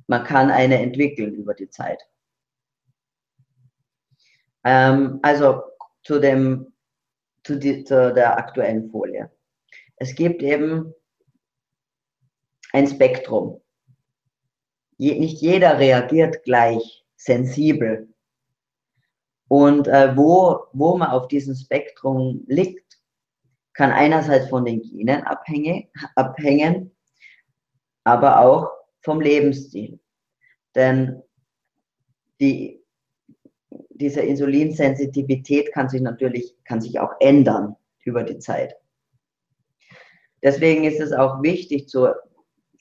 man 0.07 0.23
kann 0.23 0.49
eine 0.49 0.79
entwickeln 0.79 1.35
über 1.35 1.53
die 1.53 1.69
Zeit. 1.69 2.07
Ähm, 4.63 5.19
also 5.21 5.63
zu, 6.03 6.19
dem, 6.19 6.73
zu, 7.43 7.57
die, 7.57 7.83
zu 7.83 8.13
der 8.13 8.37
aktuellen 8.37 8.89
Folie. 8.89 9.31
Es 9.95 10.15
gibt 10.15 10.43
eben 10.43 10.93
ein 12.73 12.87
Spektrum. 12.87 13.61
Je, 14.97 15.17
nicht 15.19 15.41
jeder 15.41 15.79
reagiert 15.79 16.43
gleich 16.43 17.05
sensibel. 17.15 18.13
Und 19.47 19.87
äh, 19.87 20.15
wo, 20.15 20.67
wo 20.73 20.97
man 20.97 21.09
auf 21.09 21.27
diesem 21.27 21.55
Spektrum 21.55 22.43
liegt, 22.47 22.99
kann 23.73 23.91
einerseits 23.91 24.49
von 24.49 24.65
den 24.65 24.81
Genen 24.81 25.23
abhängen, 25.23 25.87
abhängen 26.15 26.91
aber 28.03 28.41
auch 28.41 28.71
vom 29.01 29.21
Lebensstil. 29.21 29.99
Denn 30.75 31.21
die, 32.39 32.78
diese 33.99 34.21
Insulinsensitivität 34.21 35.73
kann 35.73 35.89
sich 35.89 36.01
natürlich, 36.01 36.55
kann 36.63 36.81
sich 36.81 36.99
auch 36.99 37.13
ändern 37.19 37.75
über 38.03 38.23
die 38.23 38.39
Zeit. 38.39 38.75
Deswegen 40.41 40.85
ist 40.85 41.01
es 41.01 41.11
auch 41.11 41.41
wichtig 41.43 41.89
zu 41.89 42.07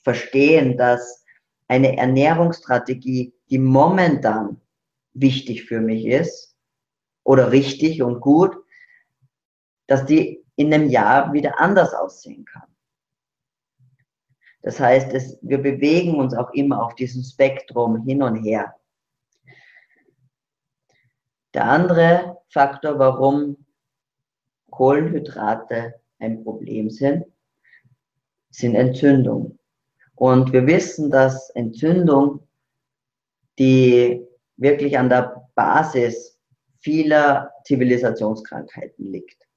verstehen, 0.01 0.77
dass 0.77 1.25
eine 1.67 1.97
Ernährungsstrategie, 1.97 3.33
die 3.49 3.59
momentan 3.59 4.61
wichtig 5.13 5.65
für 5.65 5.81
mich 5.81 6.05
ist 6.05 6.55
oder 7.23 7.51
richtig 7.51 8.01
und 8.01 8.21
gut, 8.21 8.55
dass 9.87 10.05
die 10.05 10.43
in 10.55 10.73
einem 10.73 10.89
Jahr 10.89 11.33
wieder 11.33 11.59
anders 11.59 11.93
aussehen 11.93 12.45
kann. 12.45 12.67
Das 14.61 14.79
heißt, 14.79 15.13
es, 15.13 15.37
wir 15.41 15.57
bewegen 15.57 16.15
uns 16.15 16.33
auch 16.33 16.51
immer 16.53 16.83
auf 16.83 16.95
diesem 16.95 17.23
Spektrum 17.23 18.03
hin 18.03 18.21
und 18.21 18.43
her. 18.43 18.75
Der 21.53 21.65
andere 21.65 22.37
Faktor, 22.49 22.99
warum 22.99 23.65
Kohlenhydrate 24.69 25.95
ein 26.19 26.43
Problem 26.43 26.89
sind, 26.89 27.25
sind 28.51 28.75
Entzündungen. 28.75 29.59
Und 30.15 30.51
wir 30.51 30.67
wissen, 30.67 31.09
dass 31.09 31.49
Entzündung, 31.51 32.47
die 33.57 34.27
wirklich 34.57 34.97
an 34.97 35.09
der 35.09 35.47
Basis 35.55 36.39
vieler 36.79 37.51
Zivilisationskrankheiten 37.63 39.05
liegt. 39.05 39.47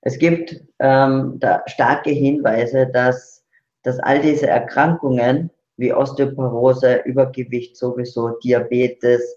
Es 0.00 0.18
gibt 0.18 0.60
ähm, 0.80 1.38
da 1.38 1.62
starke 1.66 2.10
Hinweise, 2.10 2.88
dass, 2.88 3.44
dass 3.82 3.98
all 4.00 4.20
diese 4.20 4.48
Erkrankungen 4.48 5.50
wie 5.82 5.92
Osteoporose, 5.92 7.02
Übergewicht 7.04 7.76
sowieso, 7.76 8.38
Diabetes, 8.38 9.36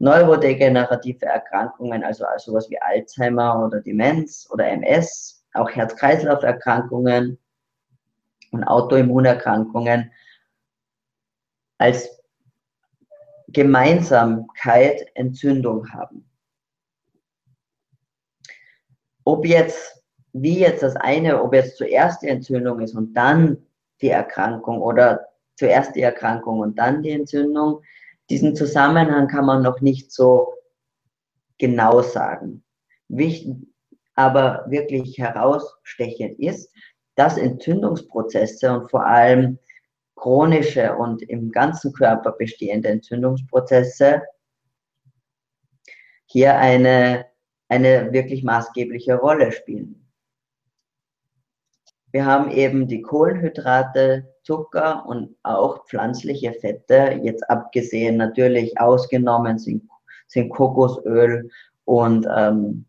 neurodegenerative 0.00 1.24
Erkrankungen, 1.24 2.02
also, 2.02 2.24
also 2.26 2.50
sowas 2.50 2.68
wie 2.68 2.82
Alzheimer 2.82 3.64
oder 3.64 3.80
Demenz 3.80 4.48
oder 4.50 4.66
MS, 4.66 5.46
auch 5.54 5.70
Herz-Kreislauf-Erkrankungen 5.70 7.38
und 8.50 8.64
Autoimmunerkrankungen. 8.64 10.10
Als 11.78 12.20
Gemeinsamkeit 13.48 15.06
Entzündung 15.14 15.88
haben. 15.92 16.28
Ob 19.24 19.46
jetzt, 19.46 20.02
wie 20.32 20.58
jetzt 20.58 20.82
das 20.82 20.96
eine, 20.96 21.40
ob 21.40 21.54
jetzt 21.54 21.76
zuerst 21.76 22.22
die 22.22 22.28
Entzündung 22.28 22.80
ist 22.80 22.96
und 22.96 23.14
dann 23.14 23.64
die 24.00 24.08
Erkrankung 24.08 24.80
oder 24.80 25.31
zuerst 25.62 25.94
die 25.94 26.02
Erkrankung 26.02 26.58
und 26.58 26.76
dann 26.76 27.02
die 27.02 27.12
Entzündung, 27.12 27.82
diesen 28.30 28.56
Zusammenhang 28.56 29.28
kann 29.28 29.46
man 29.46 29.62
noch 29.62 29.80
nicht 29.80 30.10
so 30.10 30.54
genau 31.56 32.02
sagen. 32.02 32.64
Wichtig, 33.06 33.54
aber 34.16 34.64
wirklich 34.66 35.18
herausstechend 35.18 36.40
ist, 36.40 36.74
dass 37.14 37.38
Entzündungsprozesse 37.38 38.72
und 38.72 38.90
vor 38.90 39.06
allem 39.06 39.60
chronische 40.16 40.96
und 40.96 41.22
im 41.22 41.52
ganzen 41.52 41.92
Körper 41.92 42.32
bestehende 42.32 42.88
Entzündungsprozesse 42.88 44.22
hier 46.26 46.58
eine 46.58 47.26
eine 47.68 48.12
wirklich 48.12 48.42
maßgebliche 48.42 49.14
Rolle 49.14 49.52
spielen. 49.52 50.01
Wir 52.12 52.26
haben 52.26 52.50
eben 52.50 52.86
die 52.86 53.02
Kohlenhydrate, 53.02 54.28
Zucker 54.42 55.04
und 55.06 55.34
auch 55.42 55.86
pflanzliche 55.86 56.52
Fette, 56.52 57.20
jetzt 57.22 57.48
abgesehen. 57.48 58.16
Natürlich 58.16 58.78
ausgenommen 58.78 59.58
sind, 59.58 59.88
sind 60.26 60.50
Kokosöl 60.50 61.50
und 61.84 62.26
ähm, 62.36 62.84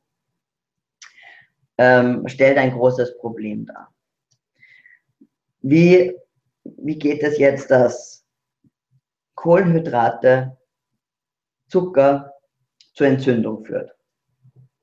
ähm, 1.77 2.27
stellt 2.27 2.57
ein 2.57 2.71
großes 2.71 3.17
Problem 3.17 3.65
dar. 3.65 3.93
Wie, 5.61 6.15
wie 6.63 6.97
geht 6.97 7.23
es 7.23 7.37
jetzt, 7.37 7.71
dass 7.71 8.25
Kohlenhydrate, 9.35 10.57
Zucker 11.67 12.33
zur 12.93 13.07
Entzündung 13.07 13.65
führt? 13.65 13.95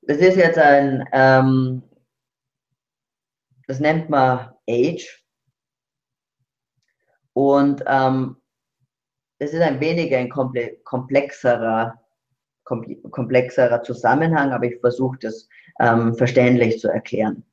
Das 0.03 0.19
ist 0.19 0.37
jetzt 0.37 0.59
ein 0.59 1.09
ähm, 1.13 1.83
das 3.71 3.79
nennt 3.79 4.11
man 4.11 4.53
Age. 4.69 5.25
Und 7.35 7.85
ähm, 7.87 8.37
das 9.39 9.53
ist 9.53 9.61
ein 9.61 9.79
weniger 9.79 10.19
ein 10.19 10.29
komplexerer, 10.29 11.95
komplexerer 12.65 13.81
Zusammenhang, 13.85 14.51
aber 14.51 14.65
ich 14.65 14.81
versuche 14.81 15.19
das 15.21 15.49
ähm, 15.79 16.17
verständlich 16.17 16.81
zu 16.81 16.89
erklären. 16.89 17.45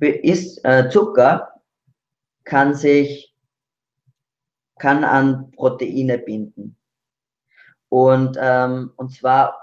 Ist, 0.00 0.64
äh, 0.64 0.90
Zucker 0.90 1.62
kann 2.42 2.74
sich 2.74 3.36
kann 4.80 5.04
an 5.04 5.52
Proteine 5.52 6.18
binden. 6.18 6.76
Und, 7.88 8.36
ähm, 8.40 8.94
und 8.96 9.14
zwar 9.14 9.61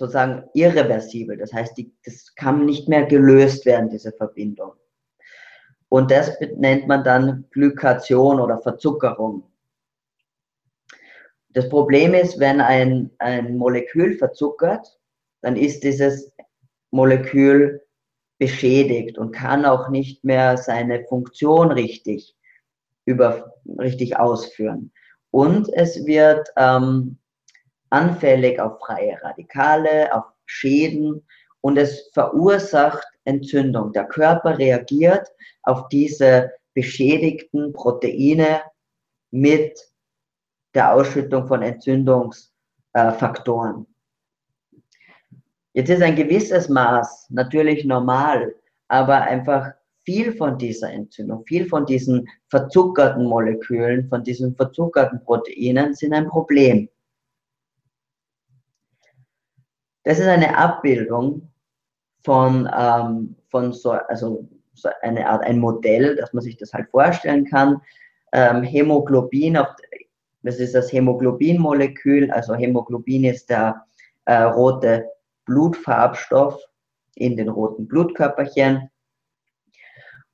sozusagen 0.00 0.48
irreversibel. 0.54 1.36
Das 1.36 1.52
heißt, 1.52 1.76
die, 1.76 1.92
das 2.06 2.34
kann 2.34 2.64
nicht 2.64 2.88
mehr 2.88 3.04
gelöst 3.04 3.66
werden, 3.66 3.90
diese 3.90 4.12
Verbindung. 4.12 4.72
Und 5.90 6.10
das 6.10 6.40
nennt 6.56 6.88
man 6.88 7.04
dann 7.04 7.44
Glykation 7.50 8.40
oder 8.40 8.58
Verzuckerung. 8.62 9.44
Das 11.50 11.68
Problem 11.68 12.14
ist, 12.14 12.40
wenn 12.40 12.62
ein, 12.62 13.10
ein 13.18 13.58
Molekül 13.58 14.16
verzuckert, 14.16 14.98
dann 15.42 15.56
ist 15.56 15.84
dieses 15.84 16.32
Molekül 16.90 17.82
beschädigt 18.38 19.18
und 19.18 19.32
kann 19.32 19.66
auch 19.66 19.90
nicht 19.90 20.24
mehr 20.24 20.56
seine 20.56 21.04
Funktion 21.04 21.72
richtig, 21.72 22.34
über, 23.04 23.52
richtig 23.78 24.18
ausführen. 24.18 24.92
Und 25.30 25.68
es 25.74 26.06
wird 26.06 26.48
ähm, 26.56 27.18
anfällig 27.90 28.58
auf 28.60 28.78
freie 28.80 29.22
Radikale, 29.22 30.12
auf 30.14 30.24
Schäden 30.46 31.26
und 31.60 31.76
es 31.76 32.08
verursacht 32.12 33.06
Entzündung. 33.24 33.92
Der 33.92 34.06
Körper 34.06 34.58
reagiert 34.58 35.28
auf 35.62 35.88
diese 35.88 36.50
beschädigten 36.74 37.72
Proteine 37.72 38.62
mit 39.30 39.78
der 40.74 40.92
Ausschüttung 40.94 41.46
von 41.46 41.62
Entzündungsfaktoren. 41.62 43.86
Jetzt 45.72 45.90
ist 45.90 46.02
ein 46.02 46.16
gewisses 46.16 46.68
Maß 46.68 47.28
natürlich 47.30 47.84
normal, 47.84 48.56
aber 48.88 49.20
einfach 49.22 49.70
viel 50.04 50.32
von 50.32 50.58
dieser 50.58 50.90
Entzündung, 50.90 51.44
viel 51.46 51.68
von 51.68 51.86
diesen 51.86 52.28
verzuckerten 52.48 53.24
Molekülen, 53.24 54.08
von 54.08 54.24
diesen 54.24 54.56
verzuckerten 54.56 55.22
Proteinen 55.22 55.94
sind 55.94 56.12
ein 56.14 56.26
Problem. 56.26 56.88
Das 60.04 60.18
ist 60.18 60.26
eine 60.26 60.56
Abbildung 60.56 61.48
von, 62.22 62.68
ähm, 62.76 63.36
von 63.48 63.72
so, 63.72 63.90
also 63.90 64.48
so 64.74 64.88
eine 65.02 65.28
Art, 65.28 65.44
ein 65.44 65.58
Modell, 65.58 66.16
dass 66.16 66.32
man 66.32 66.42
sich 66.42 66.56
das 66.56 66.72
halt 66.72 66.88
vorstellen 66.90 67.44
kann. 67.44 67.80
Ähm, 68.32 68.62
Hämoglobin, 68.62 69.56
auf, 69.56 69.68
das 70.42 70.56
ist 70.56 70.74
das 70.74 70.92
Hämoglobin-Molekül, 70.92 72.30
also 72.30 72.54
Hämoglobin 72.54 73.24
ist 73.24 73.50
der 73.50 73.84
äh, 74.24 74.42
rote 74.42 75.06
Blutfarbstoff 75.44 76.58
in 77.16 77.36
den 77.36 77.48
roten 77.48 77.86
Blutkörperchen. 77.86 78.88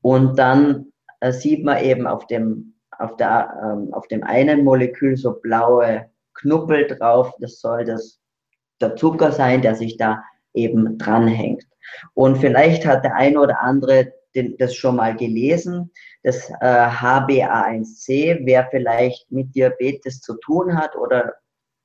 Und 0.02 0.38
dann 0.38 0.92
äh, 1.20 1.33
sieht 1.33 1.64
man 1.64 1.83
eben 1.83 2.07
auf 2.07 2.26
dem, 2.26 2.74
auf, 2.98 3.16
der, 3.16 3.59
ähm, 3.62 3.92
auf 3.92 4.07
dem 4.09 4.22
einen 4.22 4.62
Molekül 4.62 5.16
so 5.16 5.33
blaue 5.33 6.09
Knuppel 6.35 6.87
drauf. 6.87 7.35
Das 7.40 7.61
soll 7.61 7.85
das 7.85 8.20
der 8.80 8.96
Zucker 8.96 9.32
sein, 9.32 9.62
der 9.62 9.74
sich 9.74 9.96
da 9.96 10.22
eben 10.54 10.98
dranhängt. 10.98 11.64
Und 12.14 12.38
vielleicht 12.38 12.86
hat 12.86 13.04
der 13.04 13.14
eine 13.14 13.40
oder 13.40 13.60
andere 13.60 14.12
den, 14.34 14.56
das 14.58 14.74
schon 14.74 14.96
mal 14.96 15.16
gelesen. 15.16 15.90
Das 16.22 16.50
äh, 16.60 16.88
HbA1c, 16.88 18.40
wer 18.44 18.68
vielleicht 18.70 19.30
mit 19.30 19.54
Diabetes 19.54 20.20
zu 20.20 20.34
tun 20.38 20.76
hat 20.76 20.94
oder 20.96 21.34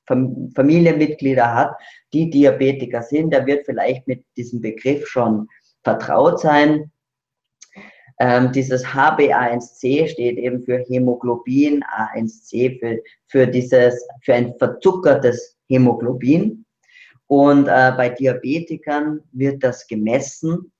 Fam 0.06 0.50
Familienmitglieder 0.54 1.54
hat, 1.54 1.76
die 2.12 2.28
Diabetiker 2.28 3.02
sind, 3.02 3.32
der 3.32 3.46
wird 3.46 3.64
vielleicht 3.64 4.06
mit 4.08 4.24
diesem 4.36 4.60
Begriff 4.60 5.06
schon 5.06 5.48
vertraut 5.84 6.40
sein. 6.40 6.90
Ähm, 8.18 8.52
dieses 8.52 8.84
HbA1c 8.84 10.08
steht 10.08 10.38
eben 10.38 10.62
für 10.62 10.78
Hämoglobin, 10.78 11.82
A1c 11.84 12.78
für, 12.78 12.98
für, 13.28 13.46
dieses, 13.46 14.06
für 14.22 14.34
ein 14.34 14.54
verzuckertes 14.58 15.56
Hämoglobin. 15.68 16.64
Und 17.32 17.66
äh, 17.66 17.94
bei 17.96 18.10
Diabetikern 18.10 19.22
wird 19.32 19.64
das 19.64 19.86
gemessen 19.86 20.70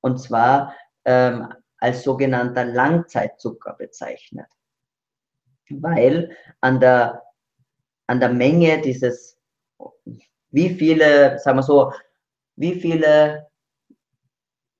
und 0.00 0.18
zwar 0.18 0.74
ähm, 1.04 1.54
als 1.78 2.02
sogenannter 2.02 2.64
Langzeitzucker 2.64 3.74
bezeichnet. 3.74 4.48
Weil 5.70 6.36
an 6.60 6.80
der, 6.80 7.22
an 8.08 8.18
der 8.18 8.30
Menge 8.30 8.80
dieses, 8.80 9.38
wie 10.50 10.70
viele, 10.70 11.38
sagen 11.38 11.58
wir 11.58 11.62
so, 11.62 11.92
wie 12.56 12.74
viele 12.74 13.46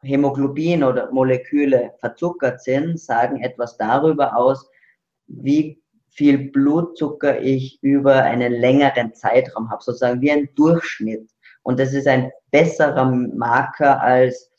Hämoglobin 0.02 0.82
oder 0.82 1.12
Moleküle 1.12 1.94
verzuckert 2.00 2.60
sind, 2.60 2.98
sagen 2.98 3.40
etwas 3.40 3.76
darüber 3.76 4.36
aus, 4.36 4.68
wie 5.28 5.80
viel 6.14 6.50
Blutzucker 6.50 7.40
ich 7.40 7.82
über 7.82 8.22
einen 8.22 8.52
längeren 8.52 9.14
Zeitraum 9.14 9.70
habe, 9.70 9.82
sozusagen 9.82 10.20
wie 10.20 10.30
ein 10.30 10.48
Durchschnitt. 10.54 11.28
Und 11.62 11.80
das 11.80 11.92
ist 11.92 12.06
ein 12.06 12.30
besserer 12.50 13.04
Marker 13.04 14.00
als 14.00 14.50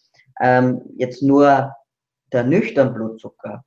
ähm, 0.41 0.82
jetzt 0.98 1.24
nur 1.24 1.74
der 2.34 2.44
nüchtern 2.44 2.94
Blutzucker, 2.94 3.63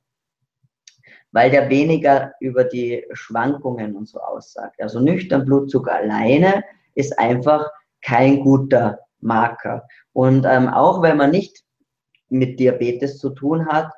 weil 1.31 1.49
der 1.49 1.69
weniger 1.69 2.33
über 2.39 2.63
die 2.63 3.05
Schwankungen 3.13 3.95
und 3.95 4.07
so 4.07 4.19
aussagt. 4.19 4.79
Also 4.81 4.99
nüchtern 4.99 5.45
Blutzucker 5.45 5.95
alleine 5.95 6.63
ist 6.93 7.17
einfach 7.17 7.67
kein 8.01 8.41
guter 8.41 8.99
Marker. 9.19 9.87
Und 10.13 10.45
ähm, 10.45 10.67
auch 10.67 11.01
wenn 11.01 11.17
man 11.17 11.31
nicht 11.31 11.63
mit 12.29 12.59
Diabetes 12.59 13.17
zu 13.17 13.31
tun 13.31 13.65
hat, 13.67 13.91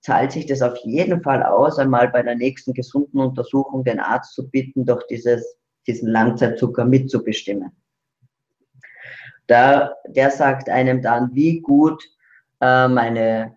zahlt 0.00 0.32
sich 0.32 0.46
das 0.46 0.62
auf 0.62 0.76
jeden 0.78 1.22
Fall 1.22 1.42
aus, 1.42 1.78
einmal 1.78 2.08
bei 2.08 2.22
der 2.22 2.34
nächsten 2.34 2.72
gesunden 2.72 3.20
Untersuchung 3.20 3.84
den 3.84 4.00
Arzt 4.00 4.34
zu 4.34 4.48
bitten, 4.48 4.86
doch 4.86 5.06
dieses, 5.08 5.58
diesen 5.86 6.08
Langzeitzucker 6.08 6.84
mitzubestimmen. 6.84 7.70
Da, 9.46 9.94
der 10.06 10.30
sagt 10.30 10.68
einem 10.68 11.02
dann, 11.02 11.34
wie 11.34 11.60
gut 11.60 12.02
äh, 12.60 12.88
meine 12.88 13.56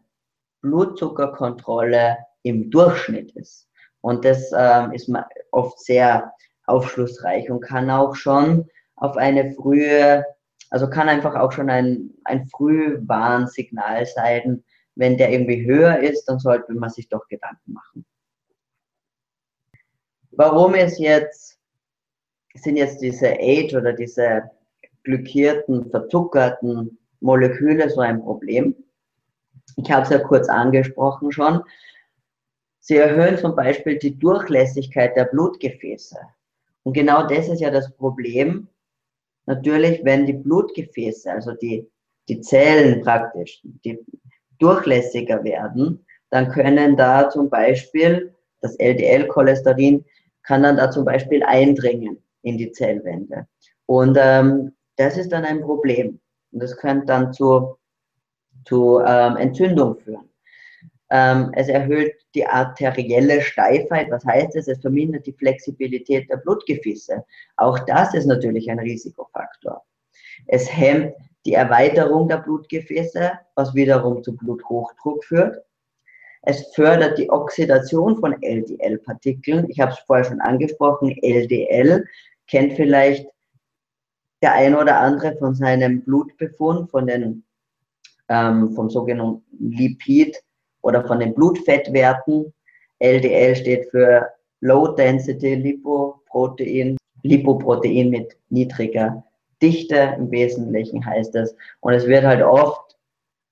Blutzuckerkontrolle 0.61 2.17
im 2.41 2.71
Durchschnitt 2.71 3.31
ist. 3.33 3.69
Und 4.01 4.25
das 4.25 4.51
äh, 4.51 4.93
ist 4.93 5.11
oft 5.51 5.79
sehr 5.79 6.33
aufschlussreich 6.65 7.49
und 7.49 7.61
kann 7.61 7.89
auch 7.89 8.15
schon 8.15 8.67
auf 8.95 9.17
eine 9.17 9.51
frühe, 9.53 10.25
also 10.69 10.89
kann 10.89 11.09
einfach 11.09 11.35
auch 11.35 11.51
schon 11.51 11.69
ein, 11.69 12.09
ein 12.23 12.47
Frühwarnsignal 12.47 14.05
sein, 14.05 14.63
wenn 14.95 15.17
der 15.17 15.31
irgendwie 15.31 15.65
höher 15.65 15.99
ist, 15.99 16.25
dann 16.25 16.39
sollte 16.39 16.73
man 16.73 16.89
sich 16.89 17.09
doch 17.09 17.27
Gedanken 17.27 17.73
machen. 17.73 18.05
Warum 20.31 20.73
ist 20.75 20.99
jetzt, 20.99 21.59
sind 22.55 22.77
jetzt 22.77 23.01
diese 23.01 23.33
Age 23.39 23.75
oder 23.75 23.93
diese 23.93 24.49
glykierten, 25.03 25.89
verzuckerten 25.89 26.97
Moleküle 27.19 27.89
so 27.89 28.01
ein 28.01 28.21
Problem? 28.21 28.75
Ich 29.77 29.91
habe 29.91 30.03
es 30.03 30.09
ja 30.09 30.19
kurz 30.19 30.49
angesprochen 30.49 31.31
schon. 31.31 31.63
Sie 32.79 32.97
erhöhen 32.97 33.37
zum 33.37 33.55
Beispiel 33.55 33.97
die 33.97 34.17
Durchlässigkeit 34.17 35.15
der 35.15 35.25
Blutgefäße. 35.25 36.17
Und 36.83 36.93
genau 36.93 37.27
das 37.27 37.47
ist 37.47 37.61
ja 37.61 37.71
das 37.71 37.95
Problem. 37.95 38.67
Natürlich, 39.45 40.03
wenn 40.03 40.25
die 40.25 40.33
Blutgefäße, 40.33 41.31
also 41.31 41.53
die, 41.53 41.89
die 42.27 42.41
Zellen 42.41 43.01
praktisch, 43.01 43.61
die 43.63 43.99
durchlässiger 44.63 45.43
werden, 45.43 46.05
dann 46.29 46.49
können 46.49 46.95
da 46.95 47.29
zum 47.29 47.49
Beispiel 47.49 48.33
das 48.61 48.75
LDL-Cholesterin 48.77 50.05
kann 50.43 50.63
dann 50.63 50.77
da 50.77 50.89
zum 50.89 51.05
Beispiel 51.05 51.43
eindringen 51.43 52.17
in 52.41 52.57
die 52.57 52.71
Zellwände. 52.71 53.47
Und 53.85 54.17
ähm, 54.19 54.73
das 54.95 55.17
ist 55.17 55.31
dann 55.31 55.45
ein 55.45 55.61
Problem. 55.61 56.19
Und 56.51 56.63
das 56.63 56.77
könnte 56.77 57.05
dann 57.07 57.33
zu, 57.33 57.77
zu 58.65 59.01
ähm, 59.05 59.37
Entzündung 59.37 59.97
führen. 59.99 60.29
Ähm, 61.09 61.51
es 61.55 61.67
erhöht 61.67 62.15
die 62.35 62.45
arterielle 62.45 63.41
Steifheit. 63.41 64.09
Was 64.09 64.25
heißt 64.25 64.55
es? 64.55 64.67
Es 64.67 64.79
vermindert 64.79 65.25
die 65.25 65.33
Flexibilität 65.33 66.29
der 66.29 66.37
Blutgefäße. 66.37 67.23
Auch 67.57 67.79
das 67.79 68.13
ist 68.13 68.25
natürlich 68.25 68.71
ein 68.71 68.79
Risikofaktor. 68.79 69.83
Es 70.47 70.75
hemmt 70.75 71.13
die 71.45 71.53
Erweiterung 71.53 72.27
der 72.27 72.37
Blutgefäße, 72.37 73.31
was 73.55 73.73
wiederum 73.75 74.23
zu 74.23 74.35
Bluthochdruck 74.35 75.23
führt. 75.25 75.57
Es 76.41 76.73
fördert 76.73 77.17
die 77.17 77.29
Oxidation 77.29 78.17
von 78.17 78.35
LDL-Partikeln. 78.41 79.69
Ich 79.69 79.79
habe 79.79 79.91
es 79.91 79.99
vorher 79.99 80.25
schon 80.25 80.41
angesprochen. 80.41 81.17
LDL 81.21 82.05
kennt 82.47 82.73
vielleicht 82.73 83.27
der 84.41 84.53
ein 84.53 84.75
oder 84.75 84.99
andere 84.99 85.37
von 85.37 85.55
seinem 85.55 86.01
Blutbefund, 86.01 86.91
von 86.91 87.07
den, 87.07 87.45
ähm, 88.27 88.73
vom 88.73 88.89
sogenannten 88.89 89.43
Lipid 89.57 90.37
oder 90.81 91.05
von 91.07 91.19
den 91.19 91.33
Blutfettwerten. 91.33 92.53
LDL 92.99 93.55
steht 93.55 93.89
für 93.89 94.29
Low 94.59 94.87
Density 94.87 95.55
Lipoprotein, 95.55 96.97
Lipoprotein 97.23 98.09
mit 98.09 98.37
niedriger 98.49 99.23
Dichte 99.63 100.15
im 100.17 100.29
Wesentlichen 100.29 101.03
heißt 101.03 101.33
es. 101.35 101.55
Und 101.79 101.93
es 101.93 102.05
wird 102.05 102.25
halt 102.25 102.43
oft 102.43 102.97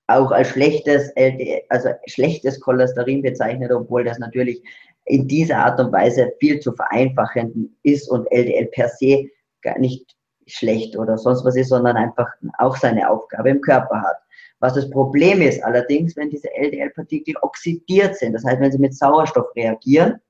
auch 0.08 0.30
als 0.30 0.48
schlechtes 0.48 1.08
LDL, 1.16 1.62
also 1.70 1.88
schlechtes 2.06 2.60
Cholesterin 2.60 3.22
bezeichnet, 3.22 3.72
obwohl 3.72 4.04
das 4.04 4.18
natürlich 4.18 4.62
in 5.06 5.26
dieser 5.26 5.56
Art 5.56 5.80
und 5.80 5.90
Weise 5.90 6.32
viel 6.38 6.60
zu 6.60 6.72
vereinfachen 6.72 7.76
ist 7.82 8.08
und 8.08 8.30
LDL 8.30 8.66
per 8.66 8.88
se 8.88 9.26
gar 9.62 9.78
nicht 9.78 10.14
schlecht 10.46 10.96
oder 10.96 11.16
sonst 11.16 11.44
was 11.44 11.56
ist, 11.56 11.70
sondern 11.70 11.96
einfach 11.96 12.28
auch 12.58 12.76
seine 12.76 13.08
Aufgabe 13.08 13.50
im 13.50 13.60
Körper 13.60 14.02
hat. 14.02 14.16
Was 14.60 14.74
das 14.74 14.90
Problem 14.90 15.40
ist 15.40 15.62
allerdings, 15.64 16.14
wenn 16.16 16.30
diese 16.30 16.52
LDL-Partikel 16.54 17.34
oxidiert 17.40 18.16
sind, 18.16 18.34
das 18.34 18.44
heißt, 18.44 18.60
wenn 18.60 18.70
sie 18.70 18.78
mit 18.78 18.94
Sauerstoff 18.94 19.46
reagieren, 19.56 20.20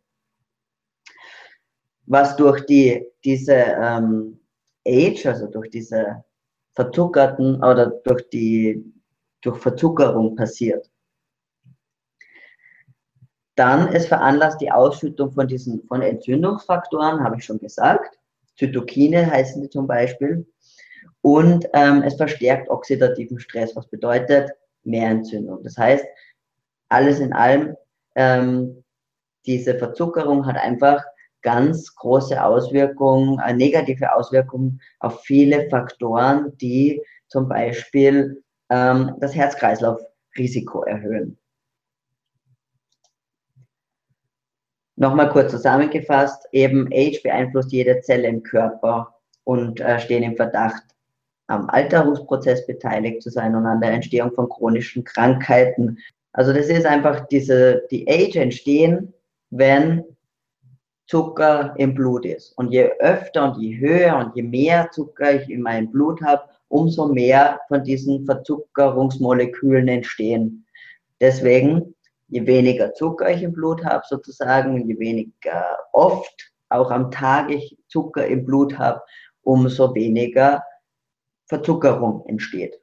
was 2.06 2.36
durch 2.36 2.64
die, 2.66 3.06
diese 3.24 3.54
ähm, 3.54 4.38
Age, 4.86 5.26
also 5.26 5.46
durch 5.46 5.70
diese 5.70 6.24
verzuckerten 6.74 7.56
oder 7.62 7.86
durch 7.86 8.28
die 8.30 8.92
durch 9.42 9.58
Verzuckerung 9.58 10.36
passiert. 10.36 10.90
Dann, 13.54 13.88
es 13.88 14.06
veranlasst 14.06 14.60
die 14.60 14.70
Ausschüttung 14.70 15.32
von 15.32 15.46
diesen, 15.46 15.84
von 15.86 16.00
Entzündungsfaktoren, 16.00 17.22
habe 17.22 17.36
ich 17.36 17.44
schon 17.44 17.58
gesagt. 17.58 18.18
Zytokine 18.56 19.30
heißen 19.30 19.60
die 19.60 19.68
zum 19.68 19.86
Beispiel. 19.86 20.46
Und 21.20 21.68
ähm, 21.74 22.02
es 22.02 22.14
verstärkt 22.14 22.70
oxidativen 22.70 23.38
Stress, 23.38 23.76
was 23.76 23.86
bedeutet 23.88 24.50
mehr 24.84 25.10
Entzündung. 25.10 25.62
Das 25.62 25.76
heißt, 25.76 26.04
alles 26.88 27.20
in 27.20 27.32
allem, 27.32 27.76
ähm, 28.14 28.82
diese 29.44 29.76
Verzuckerung 29.76 30.46
hat 30.46 30.56
einfach 30.56 31.04
ganz 31.42 31.94
große 31.94 32.42
Auswirkungen, 32.42 33.38
äh, 33.40 33.52
negative 33.52 34.14
Auswirkungen 34.14 34.80
auf 35.00 35.22
viele 35.22 35.68
Faktoren, 35.68 36.56
die 36.58 37.02
zum 37.28 37.48
Beispiel 37.48 38.42
ähm, 38.70 39.16
das 39.20 39.34
Herz-Kreislauf-Risiko 39.34 40.82
erhöhen. 40.82 41.38
Nochmal 44.96 45.30
kurz 45.30 45.50
zusammengefasst, 45.50 46.46
eben 46.52 46.88
Age 46.92 47.22
beeinflusst 47.22 47.72
jede 47.72 48.00
Zelle 48.02 48.28
im 48.28 48.42
Körper 48.42 49.16
und 49.44 49.80
äh, 49.80 49.98
stehen 49.98 50.22
im 50.22 50.36
Verdacht, 50.36 50.84
am 51.48 51.68
Alterungsprozess 51.68 52.66
beteiligt 52.66 53.22
zu 53.22 53.30
sein 53.30 53.54
und 53.54 53.66
an 53.66 53.80
der 53.80 53.90
Entstehung 53.90 54.32
von 54.32 54.48
chronischen 54.48 55.04
Krankheiten. 55.04 55.98
Also 56.32 56.52
das 56.52 56.68
ist 56.68 56.86
einfach 56.86 57.26
diese, 57.26 57.82
die 57.90 58.08
Age 58.08 58.36
entstehen, 58.36 59.12
wenn 59.50 60.04
Zucker 61.12 61.74
im 61.76 61.94
Blut 61.94 62.24
ist. 62.24 62.56
Und 62.56 62.72
je 62.72 62.90
öfter 62.98 63.44
und 63.44 63.60
je 63.60 63.76
höher 63.78 64.16
und 64.16 64.34
je 64.34 64.42
mehr 64.42 64.90
Zucker 64.92 65.34
ich 65.34 65.50
in 65.50 65.60
meinem 65.60 65.90
Blut 65.90 66.22
habe, 66.22 66.48
umso 66.68 67.06
mehr 67.06 67.60
von 67.68 67.84
diesen 67.84 68.24
Verzuckerungsmolekülen 68.24 69.88
entstehen. 69.88 70.64
Deswegen, 71.20 71.94
je 72.28 72.46
weniger 72.46 72.94
Zucker 72.94 73.28
ich 73.28 73.42
im 73.42 73.52
Blut 73.52 73.84
habe, 73.84 74.02
sozusagen, 74.08 74.88
je 74.88 74.98
weniger 74.98 75.76
oft 75.92 76.50
auch 76.70 76.90
am 76.90 77.10
Tag 77.10 77.50
ich 77.50 77.76
Zucker 77.88 78.26
im 78.26 78.46
Blut 78.46 78.78
habe, 78.78 79.02
umso 79.42 79.94
weniger 79.94 80.64
Verzuckerung 81.44 82.24
entsteht. 82.24 82.80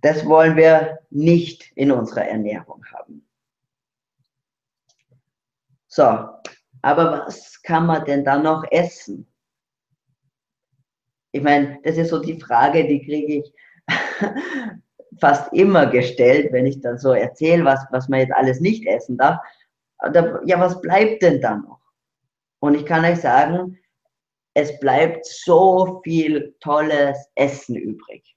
Das 0.00 0.26
wollen 0.26 0.56
wir 0.56 0.98
nicht 1.10 1.70
in 1.76 1.92
unserer 1.92 2.26
Ernährung 2.26 2.84
haben. 2.92 3.24
So, 5.94 6.04
aber 6.80 7.26
was 7.26 7.60
kann 7.60 7.84
man 7.84 8.06
denn 8.06 8.24
da 8.24 8.38
noch 8.38 8.64
essen? 8.70 9.30
Ich 11.32 11.42
meine, 11.42 11.80
das 11.84 11.98
ist 11.98 12.08
so 12.08 12.18
die 12.18 12.40
Frage, 12.40 12.88
die 12.88 13.04
kriege 13.04 13.40
ich 13.40 13.54
fast 15.20 15.52
immer 15.52 15.84
gestellt, 15.84 16.50
wenn 16.50 16.64
ich 16.64 16.80
dann 16.80 16.96
so 16.96 17.12
erzähle, 17.12 17.66
was, 17.66 17.84
was 17.90 18.08
man 18.08 18.20
jetzt 18.20 18.32
alles 18.32 18.60
nicht 18.60 18.86
essen 18.86 19.18
darf. 19.18 19.38
Ja, 20.46 20.58
was 20.58 20.80
bleibt 20.80 21.20
denn 21.20 21.42
da 21.42 21.56
noch? 21.56 21.80
Und 22.60 22.74
ich 22.74 22.86
kann 22.86 23.04
euch 23.04 23.20
sagen, 23.20 23.78
es 24.54 24.80
bleibt 24.80 25.26
so 25.26 26.00
viel 26.04 26.56
tolles 26.60 27.18
Essen 27.34 27.76
übrig. 27.76 28.34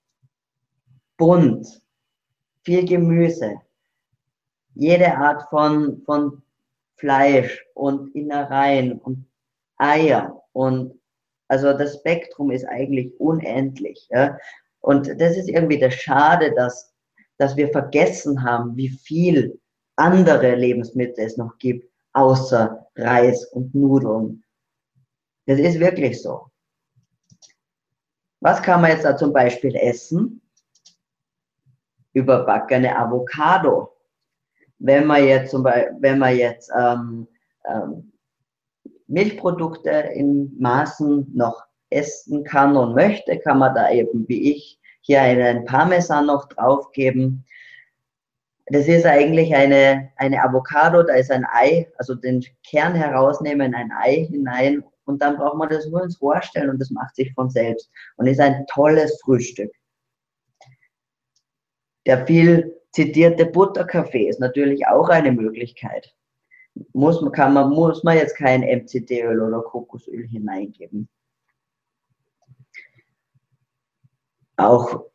Bunt, 1.15 1.65
viel 2.65 2.85
Gemüse, 2.85 3.61
jede 4.73 5.15
Art 5.15 5.49
von, 5.49 6.01
von 6.03 6.41
Fleisch 6.95 7.65
und 7.73 8.13
Innereien 8.15 8.99
und 8.99 9.27
Eier 9.77 10.41
und 10.53 10.99
also 11.47 11.73
das 11.73 11.97
Spektrum 11.97 12.51
ist 12.51 12.65
eigentlich 12.65 13.13
unendlich. 13.19 14.07
Ja? 14.09 14.37
Und 14.79 15.07
das 15.19 15.37
ist 15.37 15.49
irgendwie 15.49 15.79
das 15.79 15.93
Schade, 15.93 16.53
dass, 16.55 16.93
dass 17.37 17.55
wir 17.55 17.69
vergessen 17.69 18.43
haben, 18.43 18.75
wie 18.75 18.89
viel 18.89 19.59
andere 19.95 20.55
Lebensmittel 20.55 21.25
es 21.25 21.37
noch 21.37 21.57
gibt, 21.57 21.91
außer 22.13 22.87
Reis 22.95 23.45
und 23.45 23.73
Nudeln. 23.75 24.43
Das 25.45 25.59
ist 25.59 25.79
wirklich 25.79 26.21
so. 26.21 26.47
Was 28.41 28.61
kann 28.61 28.81
man 28.81 28.91
jetzt 28.91 29.05
da 29.05 29.15
zum 29.15 29.31
Beispiel 29.33 29.75
essen? 29.75 30.41
Überbackene 32.13 32.97
Avocado. 32.97 33.94
Wenn 34.85 35.07
man 35.07 35.25
jetzt 35.25 35.49
zum 35.49 35.63
Beispiel, 35.63 35.95
wenn 35.99 36.19
man 36.19 36.37
jetzt 36.37 36.71
ähm, 36.77 37.27
ähm, 37.67 38.11
Milchprodukte 39.07 39.89
in 39.89 40.55
Maßen 40.59 41.31
noch 41.33 41.63
essen 41.89 42.43
kann 42.43 42.77
und 42.77 42.93
möchte, 42.93 43.39
kann 43.39 43.59
man 43.59 43.73
da 43.73 43.89
eben 43.89 44.27
wie 44.27 44.51
ich 44.51 44.79
hier 45.01 45.21
einen 45.21 45.65
Parmesan 45.65 46.27
noch 46.27 46.47
draufgeben. 46.49 47.45
Das 48.67 48.87
ist 48.87 49.05
eigentlich 49.05 49.55
eine, 49.55 50.11
eine 50.17 50.43
Avocado, 50.43 51.01
da 51.03 51.13
ist 51.15 51.31
ein 51.31 51.45
Ei, 51.51 51.87
also 51.97 52.13
den 52.13 52.43
Kern 52.67 52.93
herausnehmen, 52.93 53.73
ein 53.73 53.91
Ei 53.91 54.27
hinein 54.29 54.83
und 55.05 55.21
dann 55.21 55.37
braucht 55.37 55.57
man 55.57 55.69
das 55.69 55.87
nur 55.87 56.03
ins 56.03 56.21
Rohr 56.21 56.41
stellen 56.43 56.69
und 56.69 56.79
das 56.79 56.91
macht 56.91 57.15
sich 57.15 57.33
von 57.33 57.49
selbst 57.49 57.89
und 58.17 58.27
ist 58.27 58.39
ein 58.39 58.65
tolles 58.67 59.19
Frühstück. 59.23 59.71
Der 62.05 62.25
viel 62.25 62.75
zitierte 62.95 63.45
Butterkaffee 63.45 64.27
ist 64.27 64.39
natürlich 64.39 64.87
auch 64.87 65.09
eine 65.09 65.31
Möglichkeit 65.31 66.15
muss, 66.93 67.23
kann 67.31 67.53
man, 67.53 67.69
muss 67.69 68.03
man 68.03 68.17
jetzt 68.17 68.35
kein 68.35 68.61
MCT-Öl 68.61 69.41
oder 69.41 69.61
Kokosöl 69.61 70.27
hineingeben. 70.27 71.07
Auch 74.57 75.05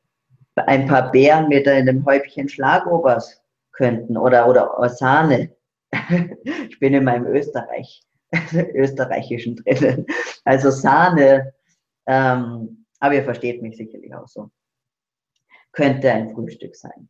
ein 0.57 0.87
paar 0.87 1.11
Beeren 1.11 1.49
mit 1.49 1.67
einem 1.67 2.05
Häubchen 2.05 2.49
Schlagobers 2.49 3.43
könnten 3.73 4.17
oder, 4.17 4.49
oder 4.49 4.89
Sahne. 4.89 5.55
ich 6.69 6.79
bin 6.79 6.95
in 6.95 7.05
meinem 7.05 7.27
Österreich, 7.27 8.03
österreichischen 8.75 9.57
drinnen. 9.57 10.07
Also 10.45 10.71
Sahne, 10.71 11.55
Ähm, 12.07 12.87
aber 12.99 13.15
ihr 13.15 13.25
versteht 13.25 13.63
mich 13.63 13.77
sicherlich 13.77 14.15
auch 14.15 14.27
so. 14.27 14.51
Könnte 15.73 16.11
ein 16.11 16.31
Frühstück 16.35 16.75
sein. 16.75 17.09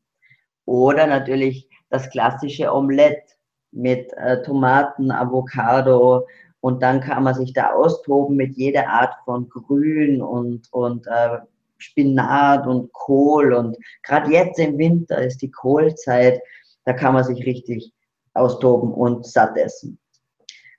Oder 0.71 1.09
natürlich 1.09 1.69
das 1.89 2.09
klassische 2.11 2.73
Omelette 2.73 3.35
mit 3.73 4.13
äh, 4.13 4.41
Tomaten, 4.43 5.11
Avocado 5.11 6.29
und 6.61 6.81
dann 6.81 7.01
kann 7.01 7.25
man 7.25 7.35
sich 7.35 7.53
da 7.53 7.73
austoben 7.73 8.37
mit 8.37 8.55
jeder 8.55 8.89
Art 8.89 9.17
von 9.25 9.49
Grün 9.49 10.23
und, 10.23 10.73
und 10.73 11.09
äh, 11.09 11.39
Spinat 11.79 12.69
und 12.69 12.93
Kohl 12.93 13.53
und 13.53 13.77
gerade 14.05 14.31
jetzt 14.31 14.61
im 14.61 14.79
Winter 14.79 15.21
ist 15.21 15.43
die 15.43 15.51
Kohlzeit, 15.51 16.41
da 16.85 16.93
kann 16.93 17.15
man 17.15 17.25
sich 17.25 17.45
richtig 17.45 17.93
austoben 18.35 18.95
und 18.95 19.27
satt 19.27 19.57
essen. 19.57 19.99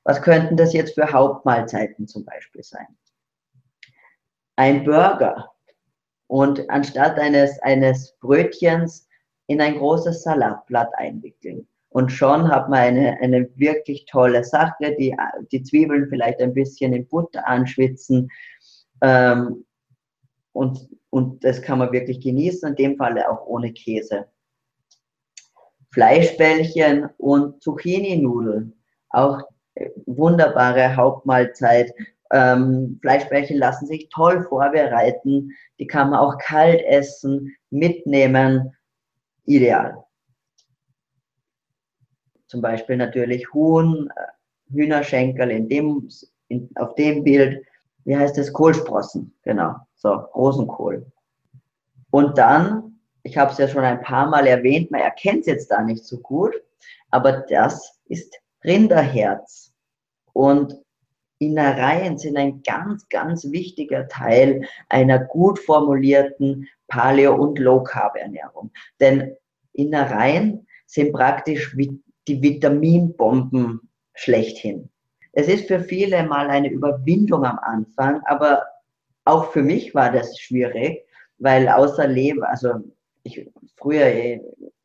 Was 0.05 0.21
könnten 0.21 0.55
das 0.55 0.71
jetzt 0.71 0.95
für 0.95 1.11
Hauptmahlzeiten 1.11 2.07
zum 2.07 2.23
Beispiel 2.23 2.63
sein? 2.63 2.87
Ein 4.55 4.85
Burger 4.85 5.51
und 6.27 6.69
anstatt 6.69 7.19
eines, 7.19 7.59
eines 7.59 8.13
Brötchens 8.21 9.09
in 9.51 9.61
ein 9.61 9.77
großes 9.77 10.23
Salatblatt 10.23 10.89
einwickeln. 10.95 11.67
Und 11.89 12.09
schon 12.09 12.47
hat 12.47 12.69
man 12.69 12.79
eine, 12.79 13.17
eine 13.21 13.49
wirklich 13.57 14.05
tolle 14.05 14.45
Sache, 14.45 14.95
die, 14.97 15.13
die 15.51 15.61
Zwiebeln 15.61 16.07
vielleicht 16.07 16.39
ein 16.39 16.53
bisschen 16.53 16.93
in 16.93 17.05
Butter 17.05 17.45
anschwitzen. 17.45 18.29
Ähm, 19.01 19.65
und, 20.53 20.87
und 21.09 21.43
das 21.43 21.61
kann 21.61 21.79
man 21.79 21.91
wirklich 21.91 22.21
genießen, 22.21 22.69
in 22.69 22.75
dem 22.75 22.97
Falle 22.97 23.29
auch 23.29 23.45
ohne 23.45 23.73
Käse. 23.73 24.27
Fleischbällchen 25.91 27.09
und 27.17 27.61
Zucchini-Nudeln, 27.61 28.73
auch 29.09 29.41
wunderbare 30.05 30.95
Hauptmahlzeit. 30.95 31.93
Ähm, 32.31 32.99
Fleischbällchen 33.01 33.57
lassen 33.57 33.87
sich 33.87 34.07
toll 34.07 34.43
vorbereiten, 34.43 35.51
die 35.77 35.87
kann 35.87 36.11
man 36.11 36.19
auch 36.19 36.37
kalt 36.37 36.81
essen, 36.83 37.53
mitnehmen, 37.69 38.73
ideal. 39.55 40.03
Zum 42.47 42.61
Beispiel 42.61 42.97
natürlich 42.97 43.53
Huhn, 43.53 44.09
äh, 44.15 44.73
Hühnerschenkel 44.73 45.51
in 45.51 45.69
dem, 45.69 46.09
in, 46.47 46.69
auf 46.75 46.95
dem 46.95 47.23
Bild, 47.23 47.65
wie 48.03 48.17
heißt 48.17 48.37
es, 48.37 48.51
Kohlsprossen, 48.51 49.33
genau, 49.43 49.75
so, 49.95 50.09
Rosenkohl. 50.09 51.05
Und 52.09 52.37
dann, 52.37 52.99
ich 53.23 53.37
habe 53.37 53.51
es 53.51 53.57
ja 53.57 53.67
schon 53.67 53.83
ein 53.83 54.01
paar 54.01 54.29
Mal 54.29 54.47
erwähnt, 54.47 54.91
man 54.91 55.01
erkennt 55.01 55.41
es 55.41 55.45
jetzt 55.47 55.71
da 55.71 55.81
nicht 55.81 56.03
so 56.03 56.17
gut, 56.19 56.53
aber 57.09 57.31
das 57.49 58.01
ist 58.05 58.35
Rinderherz. 58.63 59.73
Und 60.33 60.75
Innereien 61.39 62.17
sind 62.17 62.37
ein 62.37 62.61
ganz, 62.63 63.09
ganz 63.09 63.51
wichtiger 63.51 64.07
Teil 64.07 64.67
einer 64.89 65.19
gut 65.19 65.57
formulierten 65.57 66.67
Paleo- 66.87 67.35
und 67.35 67.57
Low-Carb-Ernährung. 67.57 68.71
Denn 68.99 69.35
Innereien 69.73 70.67
sind 70.85 71.13
praktisch 71.13 71.75
die 71.75 72.41
Vitaminbomben 72.41 73.81
schlechthin. 74.13 74.89
Es 75.33 75.47
ist 75.47 75.67
für 75.67 75.79
viele 75.79 76.23
mal 76.23 76.49
eine 76.49 76.69
Überwindung 76.69 77.45
am 77.45 77.59
Anfang, 77.59 78.21
aber 78.25 78.63
auch 79.23 79.51
für 79.51 79.63
mich 79.63 79.95
war 79.95 80.11
das 80.11 80.37
schwierig, 80.39 81.05
weil 81.37 81.69
außer 81.69 82.07
Leber, 82.07 82.49
also 82.49 82.73
ich 83.23 83.49
früher, 83.77 84.07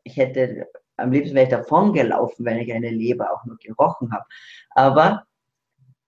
ich 0.05 0.17
hätte 0.17 0.69
am 0.97 1.13
liebsten 1.13 1.35
wäre 1.35 1.45
ich 1.45 1.51
davon 1.51 1.93
gelaufen, 1.93 2.45
wenn 2.45 2.59
ich 2.59 2.73
eine 2.73 2.91
Leber 2.91 3.31
auch 3.33 3.45
nur 3.45 3.57
gerochen 3.59 4.13
habe. 4.13 4.25
Aber 4.71 5.25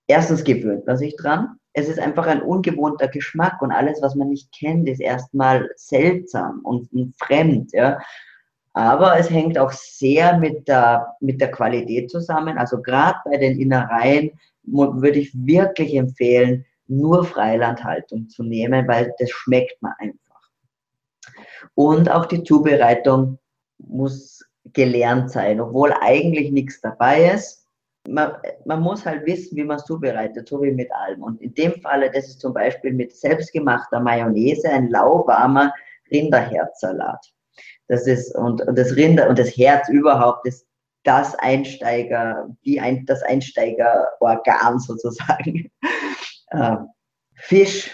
erstens 0.07 0.45
gewöhnt 0.45 0.87
man 0.87 0.97
sich 0.97 1.17
dran. 1.17 1.59
Es 1.75 1.89
ist 1.89 1.99
einfach 1.99 2.27
ein 2.27 2.43
ungewohnter 2.43 3.09
Geschmack 3.09 3.61
und 3.61 3.71
alles, 3.71 4.01
was 4.03 4.15
man 4.15 4.29
nicht 4.31 4.51
kennt, 4.53 4.89
ist 4.89 5.01
erstmal 5.01 5.69
seltsam 5.77 6.61
und 6.65 6.89
fremd. 7.19 7.73
Ja. 7.73 8.01
Aber 8.73 9.19
es 9.19 9.31
hängt 9.31 9.59
auch 9.59 9.73
sehr 9.73 10.39
mit 10.39 10.69
der, 10.69 11.17
mit 11.21 11.41
der 11.41 11.51
Qualität 11.51 12.11
zusammen. 12.11 12.59
Also 12.59 12.81
gerade 12.81 13.19
bei 13.25 13.37
den 13.37 13.59
Innereien 13.59 14.31
würde 14.63 15.19
ich 15.19 15.33
wirklich 15.35 15.95
empfehlen, 15.95 16.65
nur 16.87 17.25
Freilandhaltung 17.25 18.29
zu 18.29 18.43
nehmen, 18.43 18.87
weil 18.89 19.13
das 19.19 19.31
schmeckt 19.31 19.81
man 19.83 19.93
einfach. 19.99 20.51
Und 21.75 22.11
auch 22.11 22.27
die 22.27 22.43
Zubereitung 22.43 23.39
muss 23.79 24.45
gelernt 24.73 25.31
sein, 25.31 25.61
obwohl 25.61 25.93
eigentlich 26.01 26.51
nichts 26.51 26.81
dabei 26.81 27.31
ist. 27.31 27.67
Man, 28.09 28.33
man 28.65 28.81
muss 28.81 29.05
halt 29.05 29.27
wissen, 29.27 29.57
wie 29.57 29.65
man 29.65 29.77
es 29.77 29.85
zubereitet, 29.85 30.49
so 30.49 30.63
wie 30.63 30.73
mit 30.73 30.91
allem. 30.93 31.23
Und 31.23 31.41
in 31.43 31.55
dem 31.55 31.81
Falle, 31.83 32.11
das 32.11 32.29
ist 32.29 32.41
zum 32.41 32.55
Beispiel 32.55 32.93
mit 32.93 33.15
selbstgemachter 33.15 34.01
Mayonnaise 34.01 34.69
ein 34.69 34.89
lauwarmer 34.89 35.73
Rinderherzsalat. 36.11 37.33
Das 37.89 38.07
ist, 38.07 38.35
und, 38.37 38.61
und 38.63 38.79
das 38.79 38.95
Rinder 38.97 39.29
und 39.29 39.39
das 39.39 39.57
Herz 39.57 39.89
überhaupt 39.89 40.47
ist 40.47 40.67
das 41.05 41.35
Einsteiger, 41.37 42.49
die 42.65 42.81
ein, 42.81 43.07
das 43.07 43.23
Einsteigerorgan 43.23 44.79
sozusagen. 44.79 45.71
Ähm, 46.53 46.89
Fisch 47.35 47.91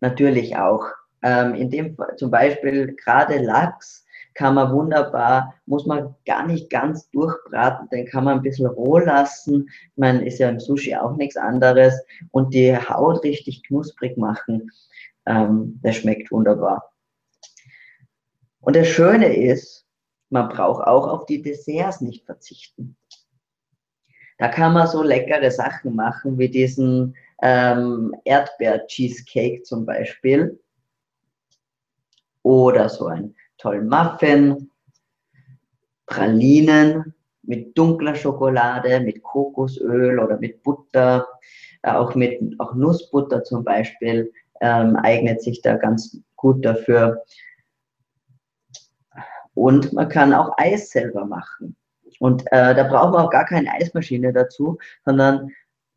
natürlich 0.00 0.56
auch. 0.56 0.86
Ähm, 1.22 1.54
in 1.54 1.70
dem 1.70 1.96
zum 2.16 2.30
Beispiel 2.30 2.94
gerade 3.02 3.38
Lachs 3.38 4.04
kann 4.34 4.54
man 4.54 4.70
wunderbar, 4.70 5.54
muss 5.64 5.86
man 5.86 6.14
gar 6.26 6.46
nicht 6.46 6.68
ganz 6.68 7.10
durchbraten, 7.10 7.88
den 7.88 8.06
kann 8.06 8.24
man 8.24 8.38
ein 8.38 8.42
bisschen 8.42 8.66
roh 8.66 8.98
lassen. 8.98 9.70
Man 9.96 10.20
ist 10.20 10.38
ja 10.38 10.50
im 10.50 10.60
Sushi 10.60 10.94
auch 10.94 11.16
nichts 11.16 11.38
anderes 11.38 11.98
und 12.32 12.52
die 12.52 12.76
Haut 12.76 13.24
richtig 13.24 13.62
knusprig 13.64 14.18
machen. 14.18 14.70
Ähm, 15.24 15.80
das 15.82 15.96
schmeckt 15.96 16.30
wunderbar. 16.30 16.92
Und 18.66 18.74
das 18.74 18.88
Schöne 18.88 19.32
ist, 19.32 19.86
man 20.28 20.48
braucht 20.48 20.88
auch 20.88 21.06
auf 21.06 21.26
die 21.26 21.40
Desserts 21.40 22.00
nicht 22.00 22.26
verzichten. 22.26 22.96
Da 24.38 24.48
kann 24.48 24.72
man 24.72 24.88
so 24.88 25.04
leckere 25.04 25.52
Sachen 25.52 25.94
machen 25.94 26.36
wie 26.36 26.48
diesen 26.48 27.14
ähm, 27.42 28.12
Erdbeer-Cheesecake 28.24 29.62
zum 29.62 29.86
Beispiel 29.86 30.58
oder 32.42 32.88
so 32.88 33.06
ein 33.06 33.36
tollen 33.56 33.88
Muffin, 33.88 34.68
Pralinen 36.06 37.14
mit 37.42 37.78
dunkler 37.78 38.16
Schokolade, 38.16 38.98
mit 38.98 39.22
Kokosöl 39.22 40.18
oder 40.18 40.38
mit 40.38 40.60
Butter, 40.64 41.24
äh, 41.82 41.92
auch 41.92 42.16
mit 42.16 42.40
auch 42.58 42.74
Nussbutter 42.74 43.44
zum 43.44 43.62
Beispiel 43.62 44.32
ähm, 44.60 44.96
eignet 44.96 45.40
sich 45.40 45.62
da 45.62 45.76
ganz 45.76 46.18
gut 46.34 46.64
dafür. 46.64 47.22
Und 49.56 49.92
man 49.94 50.08
kann 50.08 50.34
auch 50.34 50.52
Eis 50.58 50.90
selber 50.90 51.24
machen. 51.24 51.76
Und 52.20 52.42
äh, 52.52 52.74
da 52.74 52.84
braucht 52.84 53.12
man 53.12 53.26
auch 53.26 53.30
gar 53.30 53.46
keine 53.46 53.72
Eismaschine 53.72 54.32
dazu, 54.32 54.78
sondern 55.04 55.50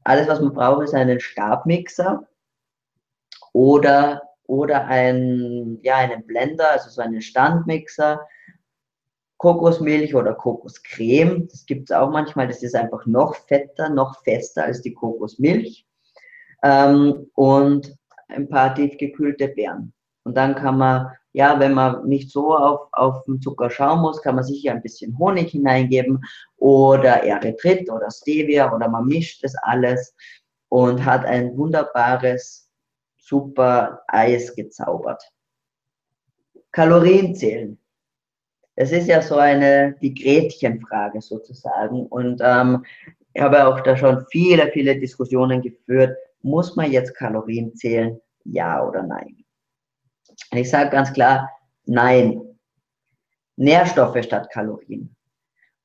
alles, 0.06 0.28
was 0.28 0.39
man 0.39 0.54
braucht, 0.54 0.86
ist 0.86 0.95
einen 0.95 1.19
Stabmixer 1.19 2.26
oder 3.54 4.22
oder 4.50 4.88
ein, 4.88 5.78
ja, 5.84 5.98
einen 5.98 6.26
Blender, 6.26 6.72
also 6.72 6.89
so 6.89 7.02
einen 7.02 7.22
Standmixer, 7.22 8.28
Kokosmilch 9.38 10.15
oder 10.15 10.34
Kokoscreme. 10.34 11.48
Das 11.48 11.67
gibt 11.67 11.91
es 11.91 11.95
auch 11.95 12.10
manchmal. 12.10 12.48
Das 12.48 12.63
ist 12.63 12.76
einfach 12.76 13.06
noch 13.06 13.36
fetter, 13.36 13.89
noch 13.89 14.24
fester 14.24 14.63
als 14.63 14.82
die 14.82 14.93
Kokosmilch. 14.93 15.86
Ähm, 16.63 17.30
und 17.36 17.95
ein 18.28 18.50
paar 18.50 18.74
tiefgekühlte 18.74 19.50
Beeren. 19.50 19.93
Und 20.24 20.36
dann 20.36 20.56
kann 20.56 20.78
man, 20.78 21.12
ja, 21.39 21.58
wenn 21.58 21.73
man 21.73 22.06
nicht 22.06 22.32
so 22.32 22.54
auf, 22.54 22.89
auf 22.91 23.23
den 23.23 23.39
Zucker 23.39 23.69
schauen 23.69 24.02
muss, 24.02 24.21
kann 24.21 24.36
man 24.36 24.43
sicher 24.43 24.73
ein 24.73 24.82
bisschen 24.82 25.17
Honig 25.17 25.52
hineingeben 25.52 26.21
oder 26.58 27.23
Erythrit 27.23 27.89
oder 27.89 28.12
Stevia 28.12 28.75
oder 28.75 28.89
man 28.89 29.06
mischt 29.06 29.41
das 29.41 29.56
alles 29.62 30.13
und 30.67 31.06
hat 31.06 31.23
ein 31.23 31.56
wunderbares 31.58 32.69
super 33.17 34.02
Eis 34.10 34.54
gezaubert. 34.54 35.23
Kalorien 36.73 37.34
zählen. 37.34 37.80
Es 38.75 38.91
ist 38.91 39.08
ja 39.08 39.21
so 39.21 39.38
eine, 39.38 39.95
die 40.02 40.13
Gretchenfrage 40.13 41.21
sozusagen. 41.21 42.06
Und 42.08 42.41
ähm, 42.43 42.84
ich 43.34 43.41
habe 43.41 43.65
auch 43.65 43.80
da 43.80 43.95
schon 43.95 44.25
viele, 44.30 44.69
viele 44.73 44.99
Diskussionen 44.99 45.62
geführt. 45.62 46.17
Muss 46.41 46.75
man 46.75 46.91
jetzt 46.91 47.15
Kalorien 47.15 47.73
zählen? 47.78 48.19
Ja 48.43 48.86
oder 48.86 49.04
nein? 49.04 49.38
Ich 50.52 50.69
sage 50.69 50.89
ganz 50.89 51.13
klar, 51.13 51.49
nein. 51.86 52.41
Nährstoffe 53.56 54.23
statt 54.23 54.49
Kalorien. 54.52 55.15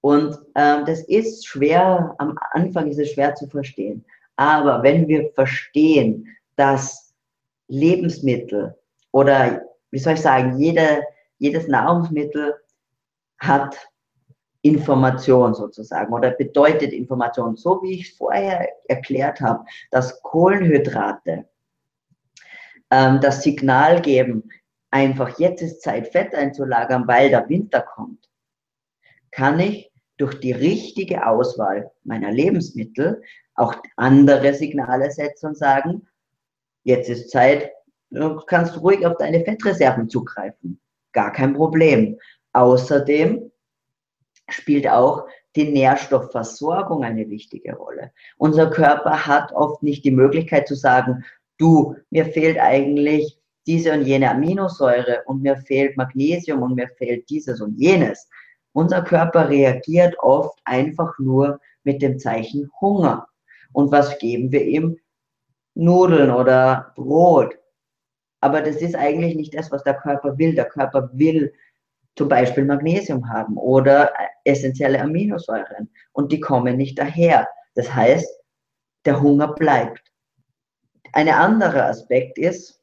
Und 0.00 0.38
ähm, 0.54 0.84
das 0.86 1.02
ist 1.02 1.46
schwer, 1.46 2.14
am 2.18 2.38
Anfang 2.52 2.88
ist 2.88 2.98
es 2.98 3.12
schwer 3.12 3.34
zu 3.34 3.46
verstehen. 3.48 4.04
Aber 4.36 4.82
wenn 4.82 5.08
wir 5.08 5.30
verstehen, 5.32 6.26
dass 6.56 7.14
Lebensmittel 7.68 8.76
oder 9.12 9.62
wie 9.90 9.98
soll 9.98 10.14
ich 10.14 10.20
sagen, 10.20 10.58
jede, 10.58 11.02
jedes 11.38 11.68
Nahrungsmittel 11.68 12.54
hat 13.38 13.76
Information 14.62 15.54
sozusagen 15.54 16.12
oder 16.12 16.30
bedeutet 16.30 16.92
Information. 16.92 17.54
So 17.56 17.82
wie 17.82 18.00
ich 18.00 18.16
vorher 18.16 18.66
erklärt 18.88 19.40
habe, 19.40 19.64
dass 19.90 20.20
Kohlenhydrate 20.22 21.46
ähm, 22.94 23.20
das 23.20 23.42
Signal 23.42 24.00
geben, 24.00 24.50
einfach 24.90 25.38
jetzt 25.38 25.62
ist 25.62 25.82
Zeit, 25.82 26.08
Fett 26.12 26.34
einzulagern, 26.34 27.08
weil 27.08 27.28
der 27.30 27.48
Winter 27.48 27.82
kommt, 27.82 28.30
kann 29.32 29.58
ich 29.58 29.90
durch 30.16 30.38
die 30.38 30.52
richtige 30.52 31.26
Auswahl 31.26 31.90
meiner 32.04 32.30
Lebensmittel 32.30 33.22
auch 33.56 33.74
andere 33.96 34.54
Signale 34.54 35.10
setzen 35.10 35.48
und 35.48 35.58
sagen, 35.58 36.06
jetzt 36.84 37.08
ist 37.08 37.30
Zeit, 37.30 37.72
du 38.10 38.36
kannst 38.46 38.80
ruhig 38.80 39.04
auf 39.04 39.16
deine 39.16 39.44
Fettreserven 39.44 40.08
zugreifen. 40.08 40.80
Gar 41.12 41.32
kein 41.32 41.54
Problem. 41.54 42.18
Außerdem 42.52 43.50
spielt 44.48 44.88
auch 44.88 45.26
die 45.56 45.72
Nährstoffversorgung 45.72 47.02
eine 47.02 47.28
wichtige 47.28 47.74
Rolle. 47.74 48.12
Unser 48.36 48.70
Körper 48.70 49.26
hat 49.26 49.52
oft 49.52 49.82
nicht 49.82 50.04
die 50.04 50.12
Möglichkeit 50.12 50.68
zu 50.68 50.76
sagen, 50.76 51.24
du, 51.58 51.96
mir 52.10 52.26
fehlt 52.26 52.58
eigentlich 52.58 53.38
diese 53.66 53.92
und 53.92 54.02
jene 54.02 54.30
Aminosäure 54.30 55.22
und 55.26 55.42
mir 55.42 55.56
fehlt 55.56 55.96
Magnesium 55.96 56.62
und 56.62 56.74
mir 56.74 56.88
fehlt 56.98 57.28
dieses 57.30 57.60
und 57.60 57.78
jenes. 57.78 58.28
Unser 58.72 59.02
Körper 59.02 59.48
reagiert 59.48 60.16
oft 60.18 60.58
einfach 60.64 61.18
nur 61.18 61.60
mit 61.84 62.02
dem 62.02 62.18
Zeichen 62.18 62.70
Hunger. 62.80 63.26
Und 63.72 63.90
was 63.92 64.18
geben 64.18 64.52
wir 64.52 64.62
ihm? 64.62 64.98
Nudeln 65.74 66.30
oder 66.30 66.92
Brot. 66.94 67.56
Aber 68.40 68.60
das 68.60 68.76
ist 68.76 68.94
eigentlich 68.94 69.34
nicht 69.34 69.54
das, 69.54 69.70
was 69.72 69.82
der 69.84 69.94
Körper 69.94 70.36
will. 70.38 70.54
Der 70.54 70.66
Körper 70.66 71.10
will 71.12 71.52
zum 72.16 72.28
Beispiel 72.28 72.64
Magnesium 72.64 73.28
haben 73.28 73.56
oder 73.56 74.12
essentielle 74.44 75.00
Aminosäuren 75.00 75.90
und 76.12 76.30
die 76.30 76.40
kommen 76.40 76.76
nicht 76.76 76.98
daher. 76.98 77.48
Das 77.74 77.92
heißt, 77.92 78.28
der 79.04 79.20
Hunger 79.20 79.52
bleibt. 79.54 80.13
Ein 81.14 81.28
anderer 81.28 81.86
Aspekt 81.86 82.38
ist, 82.38 82.82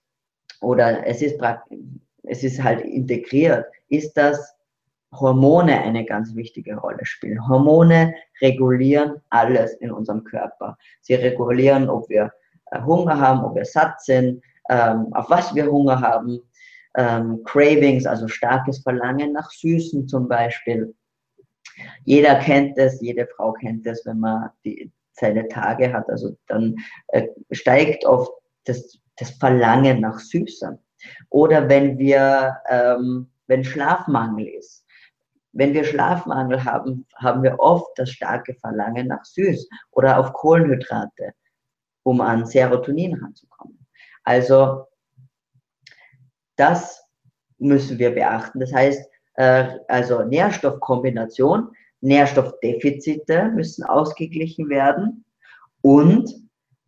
oder 0.62 1.06
es 1.06 1.22
ist, 1.22 1.38
es 2.24 2.44
ist 2.44 2.64
halt 2.64 2.80
integriert, 2.82 3.66
ist, 3.90 4.14
dass 4.14 4.56
Hormone 5.12 5.82
eine 5.82 6.06
ganz 6.06 6.34
wichtige 6.34 6.78
Rolle 6.78 7.06
spielen. 7.06 7.46
Hormone 7.46 8.16
regulieren 8.40 9.22
alles 9.30 9.74
in 9.74 9.92
unserem 9.92 10.24
Körper. 10.24 10.78
Sie 11.02 11.16
regulieren, 11.16 11.90
ob 11.90 12.08
wir 12.08 12.32
äh, 12.68 12.82
Hunger 12.82 13.20
haben, 13.20 13.44
ob 13.44 13.56
wir 13.56 13.66
satt 13.66 14.02
sind, 14.02 14.42
ähm, 14.70 15.14
auf 15.14 15.30
was 15.30 15.54
wir 15.54 15.70
Hunger 15.70 16.00
haben, 16.00 16.40
ähm, 16.96 17.42
Cravings, 17.44 18.06
also 18.06 18.30
starkes 18.30 18.80
Verlangen 18.80 19.34
nach 19.34 19.52
Süßen 19.52 20.08
zum 20.08 20.30
Beispiel. 20.30 20.96
Jeder 22.06 22.36
kennt 22.36 22.78
es, 22.78 23.02
jede 23.02 23.28
Frau 23.28 23.52
kennt 23.52 23.86
es, 23.88 24.06
wenn 24.06 24.20
man 24.20 24.52
die, 24.64 24.90
seine 25.22 25.48
Tage 25.48 25.94
hat. 25.94 26.10
Also 26.10 26.36
dann 26.48 26.76
äh, 27.08 27.28
steigt 27.52 28.06
oft 28.06 28.32
das, 28.66 29.00
das 29.18 29.32
Verlangen 29.32 30.02
nach 30.02 30.20
Süßem. 30.20 30.78
Oder 31.30 31.70
wenn 31.70 31.98
wir, 31.98 32.58
ähm, 32.70 33.32
wenn 33.48 33.64
Schlafmangel 33.64 34.48
ist. 34.48 34.86
Wenn 35.54 35.74
wir 35.74 35.84
Schlafmangel 35.84 36.64
haben, 36.64 37.06
haben 37.16 37.44
wir 37.44 37.60
oft 37.60 37.98
das 37.98 38.10
starke 38.10 38.54
Verlangen 38.56 39.08
nach 39.08 39.26
Süß 39.26 39.68
oder 39.92 40.18
auf 40.18 40.32
Kohlenhydrate, 40.34 41.34
um 42.04 42.22
an 42.22 42.46
Serotonin 42.46 43.16
ranzukommen. 43.16 43.86
Also 44.24 44.86
das 46.56 47.04
müssen 47.58 48.00
wir 48.00 48.12
beachten. 48.12 48.60
Das 48.60 48.74
heißt, 48.74 49.10
äh, 49.34 49.78
also 49.88 50.24
Nährstoffkombination, 50.24 51.72
Nährstoffdefizite 52.02 53.52
müssen 53.54 53.84
ausgeglichen 53.84 54.70
werden 54.70 55.24
und 55.82 56.34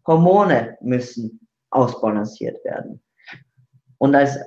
Hormone 0.05 0.77
müssen 0.81 1.47
ausbalanciert 1.69 2.63
werden. 2.65 3.01
Und 3.97 4.15
als 4.15 4.37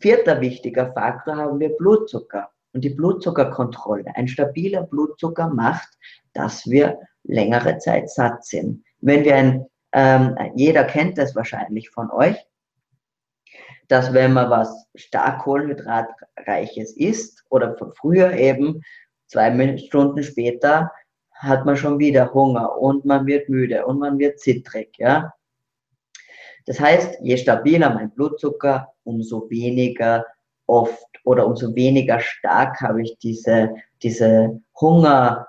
vierter 0.00 0.40
wichtiger 0.40 0.92
Faktor 0.92 1.36
haben 1.36 1.60
wir 1.60 1.76
Blutzucker 1.76 2.50
und 2.72 2.82
die 2.82 2.90
Blutzuckerkontrolle. 2.90 4.14
Ein 4.14 4.28
stabiler 4.28 4.82
Blutzucker 4.82 5.48
macht, 5.48 5.88
dass 6.32 6.66
wir 6.66 6.98
längere 7.24 7.78
Zeit 7.78 8.10
satt 8.10 8.44
sind. 8.44 8.84
Wenn 9.00 9.24
wir 9.24 9.36
ein, 9.36 9.66
ähm, 9.92 10.36
jeder 10.56 10.84
kennt 10.84 11.18
das 11.18 11.36
wahrscheinlich 11.36 11.90
von 11.90 12.10
euch, 12.10 12.36
dass 13.88 14.12
wenn 14.12 14.32
man 14.32 14.48
was 14.50 14.86
stark 14.94 15.42
kohlenhydratreiches 15.42 16.96
isst 16.96 17.44
oder 17.50 17.76
früher 18.00 18.32
eben 18.32 18.82
zwei 19.32 19.78
Stunden 19.78 20.22
später 20.22 20.92
hat 21.32 21.64
man 21.64 21.76
schon 21.76 21.98
wieder 21.98 22.32
Hunger 22.34 22.78
und 22.78 23.04
man 23.04 23.26
wird 23.26 23.48
müde 23.48 23.84
und 23.86 23.98
man 23.98 24.18
wird 24.18 24.38
zittrig, 24.38 24.96
ja. 24.98 25.32
Das 26.66 26.78
heißt, 26.78 27.18
je 27.22 27.36
stabiler 27.36 27.90
mein 27.92 28.12
Blutzucker, 28.12 28.92
umso 29.02 29.50
weniger 29.50 30.24
oft 30.66 31.08
oder 31.24 31.46
umso 31.46 31.74
weniger 31.74 32.20
stark 32.20 32.80
habe 32.80 33.02
ich 33.02 33.18
diese, 33.18 33.74
diese 34.02 34.60
Hunger, 34.80 35.48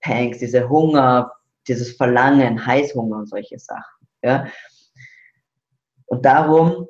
Panks, 0.00 0.38
diese 0.38 0.66
Hunger, 0.68 1.32
dieses 1.68 1.96
Verlangen, 1.96 2.64
Heißhunger 2.64 3.18
und 3.18 3.28
solche 3.28 3.58
Sachen. 3.58 4.08
Ja? 4.22 4.46
Und 6.06 6.24
darum 6.24 6.88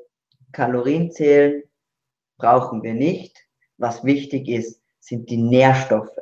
Kalorien 0.53 1.11
zählen 1.11 1.65
brauchen 2.39 2.83
wir 2.83 2.95
nicht. 2.95 3.37
Was 3.79 4.05
wichtig 4.05 4.49
ist, 4.49 4.81
sind 5.07 5.31
die 5.31 5.37
Nährstoffe. 5.37 6.19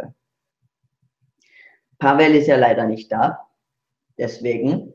Pavel 1.98 2.34
ist 2.34 2.48
ja 2.48 2.56
leider 2.56 2.84
nicht 2.84 3.10
da. 3.10 3.48
Deswegen 4.18 4.92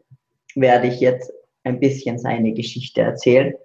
werde 0.53 0.87
ich 0.87 0.99
jetzt 0.99 1.33
ein 1.63 1.79
bisschen 1.79 2.19
seine 2.19 2.53
Geschichte 2.53 3.01
erzählen. 3.01 3.55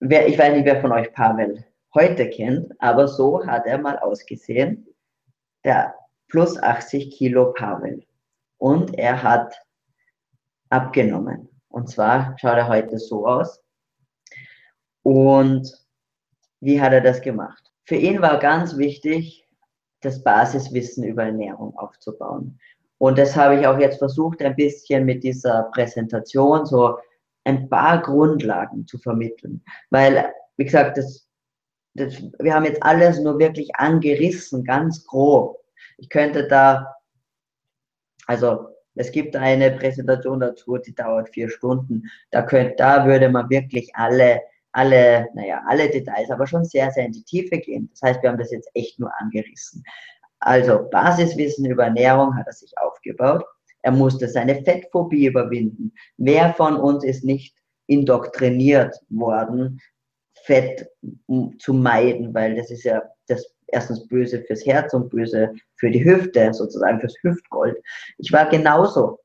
Wer, 0.00 0.28
ich 0.28 0.38
weiß 0.38 0.54
nicht, 0.54 0.64
wer 0.64 0.80
von 0.80 0.92
euch 0.92 1.12
Pavel 1.12 1.64
heute 1.94 2.30
kennt, 2.30 2.72
aber 2.80 3.06
so 3.06 3.46
hat 3.46 3.66
er 3.66 3.76
mal 3.76 3.98
ausgesehen. 3.98 4.86
Der 5.62 5.94
plus 6.28 6.56
80 6.56 7.10
Kilo 7.10 7.52
Pavel. 7.52 8.06
Und 8.56 8.98
er 8.98 9.22
hat 9.22 9.54
abgenommen. 10.70 11.50
Und 11.68 11.90
zwar 11.90 12.34
schaut 12.38 12.56
er 12.56 12.68
heute 12.68 12.98
so 12.98 13.26
aus. 13.26 13.62
Und 15.02 15.81
wie 16.62 16.80
hat 16.80 16.92
er 16.92 17.00
das 17.00 17.20
gemacht? 17.20 17.72
Für 17.84 17.96
ihn 17.96 18.22
war 18.22 18.38
ganz 18.38 18.76
wichtig, 18.76 19.46
das 20.00 20.22
Basiswissen 20.22 21.04
über 21.04 21.24
Ernährung 21.24 21.76
aufzubauen. 21.76 22.58
Und 22.98 23.18
das 23.18 23.36
habe 23.36 23.58
ich 23.58 23.66
auch 23.66 23.78
jetzt 23.78 23.98
versucht, 23.98 24.40
ein 24.42 24.54
bisschen 24.54 25.04
mit 25.04 25.24
dieser 25.24 25.64
Präsentation 25.74 26.64
so 26.64 26.98
ein 27.44 27.68
paar 27.68 28.00
Grundlagen 28.00 28.86
zu 28.86 28.98
vermitteln. 28.98 29.64
Weil, 29.90 30.32
wie 30.56 30.64
gesagt, 30.64 30.98
das, 30.98 31.28
das, 31.94 32.22
wir 32.38 32.54
haben 32.54 32.64
jetzt 32.64 32.82
alles 32.82 33.18
nur 33.20 33.40
wirklich 33.40 33.74
angerissen, 33.74 34.62
ganz 34.62 35.04
grob. 35.04 35.58
Ich 35.98 36.08
könnte 36.08 36.46
da, 36.46 36.94
also 38.28 38.68
es 38.94 39.10
gibt 39.10 39.34
eine 39.34 39.72
Präsentation 39.72 40.38
dazu, 40.38 40.78
die 40.78 40.94
dauert 40.94 41.28
vier 41.30 41.50
Stunden. 41.50 42.04
Da, 42.30 42.42
könnt, 42.42 42.78
da 42.78 43.04
würde 43.04 43.28
man 43.28 43.50
wirklich 43.50 43.90
alle, 43.94 44.42
alle, 44.72 45.28
naja, 45.34 45.62
alle 45.68 45.90
Details, 45.90 46.30
aber 46.30 46.46
schon 46.46 46.64
sehr, 46.64 46.90
sehr 46.90 47.06
in 47.06 47.12
die 47.12 47.24
Tiefe 47.24 47.58
gehen. 47.58 47.88
Das 47.92 48.02
heißt, 48.02 48.22
wir 48.22 48.30
haben 48.30 48.38
das 48.38 48.50
jetzt 48.50 48.70
echt 48.74 48.98
nur 48.98 49.10
angerissen. 49.20 49.84
Also 50.40 50.88
Basiswissen 50.90 51.66
über 51.66 51.84
Ernährung 51.84 52.36
hat 52.36 52.46
er 52.46 52.52
sich 52.52 52.72
aufgebaut. 52.78 53.44
Er 53.82 53.92
musste 53.92 54.28
seine 54.28 54.62
Fettphobie 54.62 55.26
überwinden. 55.26 55.92
Wer 56.16 56.54
von 56.54 56.76
uns 56.76 57.04
ist 57.04 57.24
nicht 57.24 57.56
indoktriniert 57.86 58.96
worden, 59.10 59.80
Fett 60.44 60.88
zu 61.58 61.74
meiden, 61.74 62.34
weil 62.34 62.56
das 62.56 62.70
ist 62.70 62.84
ja 62.84 63.02
das 63.28 63.54
erstens 63.68 64.06
böse 64.06 64.42
fürs 64.42 64.66
Herz 64.66 64.92
und 64.94 65.10
böse 65.10 65.52
für 65.76 65.90
die 65.90 66.04
Hüfte, 66.04 66.52
sozusagen 66.52 67.00
fürs 67.00 67.16
Hüftgold. 67.22 67.76
Ich 68.18 68.32
war 68.32 68.48
genauso. 68.48 69.20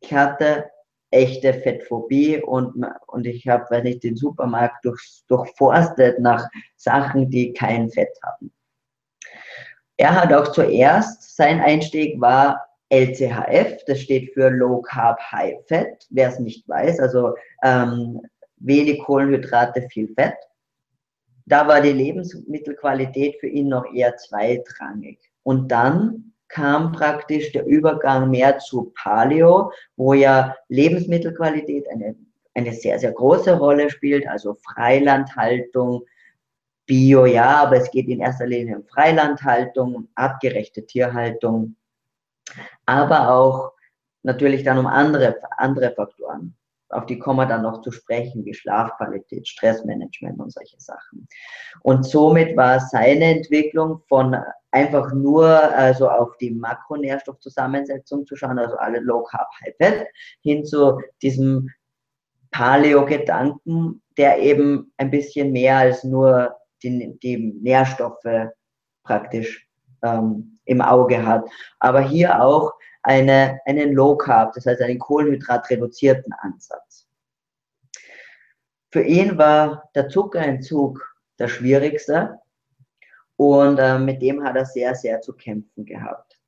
Ich 0.00 0.12
hatte 0.12 0.66
echte 1.12 1.54
Fettphobie 1.54 2.42
und, 2.42 2.84
und 3.06 3.26
ich 3.26 3.46
habe, 3.46 3.64
weiß 3.70 3.84
nicht, 3.84 4.02
den 4.02 4.16
Supermarkt 4.16 4.84
durch, 4.84 5.22
durchforstet 5.28 6.18
nach 6.18 6.48
Sachen, 6.76 7.30
die 7.30 7.52
kein 7.52 7.88
Fett 7.90 8.18
haben. 8.24 8.52
Er 9.96 10.20
hat 10.20 10.32
auch 10.32 10.48
zuerst, 10.48 11.36
sein 11.36 11.60
Einstieg 11.60 12.20
war 12.20 12.66
LCHF, 12.88 13.84
das 13.86 14.00
steht 14.00 14.32
für 14.34 14.50
Low 14.50 14.82
Carb 14.82 15.20
High 15.30 15.56
Fat, 15.68 16.06
wer 16.10 16.30
es 16.30 16.38
nicht 16.38 16.68
weiß, 16.68 16.98
also 16.98 17.34
ähm, 17.62 18.20
wenig 18.56 19.02
Kohlenhydrate, 19.04 19.82
viel 19.90 20.12
Fett 20.14 20.36
da 21.46 21.66
war 21.66 21.80
die 21.80 21.92
Lebensmittelqualität 21.92 23.36
für 23.40 23.48
ihn 23.48 23.68
noch 23.68 23.92
eher 23.92 24.16
zweitrangig. 24.16 25.18
Und 25.42 25.68
dann 25.68 26.31
kam 26.52 26.92
praktisch 26.92 27.50
der 27.52 27.64
Übergang 27.64 28.30
mehr 28.30 28.58
zu 28.58 28.92
Paleo, 28.94 29.72
wo 29.96 30.12
ja 30.12 30.54
Lebensmittelqualität 30.68 31.88
eine, 31.90 32.14
eine 32.54 32.72
sehr, 32.74 32.98
sehr 32.98 33.12
große 33.12 33.56
Rolle 33.58 33.90
spielt, 33.90 34.28
also 34.28 34.54
Freilandhaltung, 34.54 36.04
Bio, 36.84 37.24
ja, 37.24 37.62
aber 37.62 37.76
es 37.76 37.90
geht 37.90 38.08
in 38.08 38.20
erster 38.20 38.46
Linie 38.46 38.76
um 38.76 38.84
Freilandhaltung, 38.84 40.08
artgerechte 40.14 40.84
Tierhaltung, 40.84 41.76
aber 42.84 43.30
auch 43.30 43.72
natürlich 44.22 44.62
dann 44.62 44.78
um 44.78 44.86
andere, 44.86 45.36
andere 45.56 45.94
Faktoren. 45.94 46.54
Auf 46.92 47.06
die 47.06 47.18
kommen 47.18 47.38
wir 47.38 47.46
dann 47.46 47.62
noch 47.62 47.80
zu 47.80 47.90
sprechen, 47.90 48.44
wie 48.44 48.54
Schlafqualität, 48.54 49.48
Stressmanagement 49.48 50.38
und 50.38 50.52
solche 50.52 50.78
Sachen. 50.78 51.26
Und 51.80 52.04
somit 52.04 52.56
war 52.56 52.80
seine 52.80 53.24
Entwicklung 53.24 54.02
von 54.08 54.36
einfach 54.70 55.12
nur 55.12 55.46
also 55.48 56.08
auf 56.08 56.36
die 56.38 56.50
Makronährstoffzusammensetzung 56.50 58.26
zu 58.26 58.36
schauen, 58.36 58.58
also 58.58 58.76
alle 58.76 59.00
Low 59.00 59.22
Carb, 59.22 59.48
High 59.64 59.74
Fat, 59.80 60.06
hin 60.42 60.64
zu 60.64 61.00
diesem 61.22 61.70
Paleo-Gedanken, 62.50 64.02
der 64.16 64.38
eben 64.38 64.92
ein 64.98 65.10
bisschen 65.10 65.52
mehr 65.52 65.78
als 65.78 66.04
nur 66.04 66.54
die, 66.82 67.18
die 67.22 67.54
Nährstoffe 67.60 68.50
praktisch 69.02 69.66
ähm, 70.02 70.58
im 70.64 70.80
Auge 70.80 71.24
hat. 71.24 71.48
Aber 71.80 72.00
hier 72.00 72.42
auch 72.42 72.72
eine, 73.02 73.60
einen 73.64 73.92
Low 73.92 74.16
Carb, 74.16 74.54
das 74.54 74.66
heißt 74.66 74.80
einen 74.82 74.98
kohlenhydratreduzierten 74.98 76.32
Ansatz. 76.32 77.08
Für 78.90 79.02
ihn 79.02 79.38
war 79.38 79.90
der 79.94 80.08
Zuckerentzug 80.08 81.16
das 81.36 81.50
Schwierigste 81.50 82.38
und 83.36 83.78
äh, 83.78 83.98
mit 83.98 84.20
dem 84.22 84.44
hat 84.44 84.56
er 84.56 84.66
sehr, 84.66 84.94
sehr 84.94 85.20
zu 85.20 85.32
kämpfen 85.32 85.84
gehabt. 85.84 86.38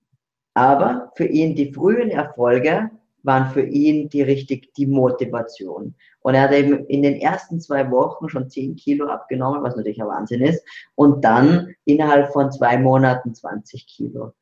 Aber 0.53 1.11
für 1.17 1.27
ihn 1.27 1.57
die 1.57 1.73
frühen 1.73 2.11
Erfolge 2.11 2.91
waren 3.25 3.51
für 3.51 3.63
ihn 3.63 4.09
die 4.11 4.23
richtig 4.23 4.73
die 4.75 4.87
Motivation. 4.87 5.95
Und 6.21 6.35
er 6.35 6.43
hat 6.43 6.53
eben 6.53 6.87
in 6.87 7.03
den 7.03 7.17
ersten 7.17 7.61
zwei 7.61 7.91
Wochen 7.91 8.29
schon 8.29 8.49
10 8.49 8.77
Kilo 8.77 9.07
abgenommen, 9.07 9.63
was 9.63 9.77
natürlich 9.77 10.01
ein 10.01 10.09
Wahnsinn 10.09 10.43
ist. 10.43 10.63
Und 10.95 11.25
dann 11.25 11.75
innerhalb 11.87 12.33
von 12.33 12.53
zwei 12.53 12.79
Monaten 12.79 13.35
20 13.35 13.87
Kilo. 13.87 14.35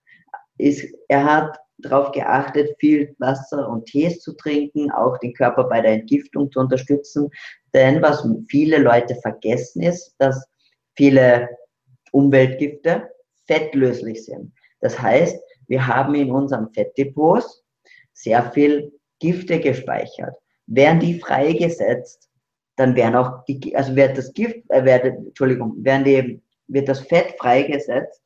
Ist, 0.58 0.92
er 1.08 1.24
hat 1.24 1.58
darauf 1.82 2.12
geachtet, 2.12 2.76
viel 2.78 3.14
Wasser 3.18 3.68
und 3.68 3.86
Tees 3.86 4.20
zu 4.20 4.32
trinken, 4.34 4.90
auch 4.90 5.18
den 5.18 5.34
Körper 5.34 5.64
bei 5.64 5.80
der 5.80 5.92
Entgiftung 5.92 6.50
zu 6.50 6.60
unterstützen. 6.60 7.30
Denn 7.74 8.02
was 8.02 8.26
viele 8.48 8.78
Leute 8.78 9.14
vergessen 9.16 9.82
ist, 9.82 10.14
dass 10.18 10.46
viele 10.96 11.48
Umweltgifte 12.12 13.10
fettlöslich 13.46 14.24
sind. 14.24 14.52
Das 14.80 15.00
heißt, 15.00 15.38
wir 15.68 15.86
haben 15.86 16.14
in 16.14 16.30
unseren 16.30 16.72
Fettdepots 16.72 17.64
sehr 18.12 18.50
viel 18.52 18.92
Gifte 19.20 19.58
gespeichert. 19.60 20.34
Werden 20.66 21.00
die 21.00 21.18
freigesetzt, 21.18 22.28
dann 22.76 22.94
werden 22.96 23.16
auch 23.16 23.44
die, 23.44 23.74
also 23.76 23.94
wird 23.94 24.16
das 24.16 24.32
Gift, 24.32 24.58
äh, 24.70 24.84
wird, 24.84 25.04
Entschuldigung, 25.04 25.84
werden 25.84 26.04
die, 26.04 26.42
wird 26.68 26.88
das 26.88 27.00
Fett 27.00 27.34
freigesetzt, 27.38 28.22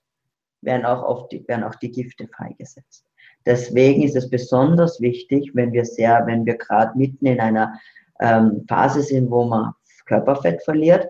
werden 0.63 0.85
auch, 0.85 1.29
die, 1.29 1.47
werden 1.49 1.65
auch 1.65 1.75
die 1.77 1.91
Gifte 1.91 2.29
freigesetzt. 2.29 3.05
Deswegen 3.47 4.03
ist 4.03 4.17
es 4.17 4.29
besonders 4.29 5.01
wichtig, 5.01 5.53
wenn 5.55 5.73
wir 5.73 5.85
sehr, 5.85 6.27
wenn 6.27 6.45
wir 6.45 6.57
gerade 6.57 6.99
mitten 6.99 7.27
in 7.27 7.41
einer 7.41 7.79
ähm, 8.21 8.65
Phase 8.69 9.03
sind, 9.03 9.31
wo 9.31 9.45
man 9.45 9.73
Körperfett 10.07 10.63
verliert, 10.63 11.09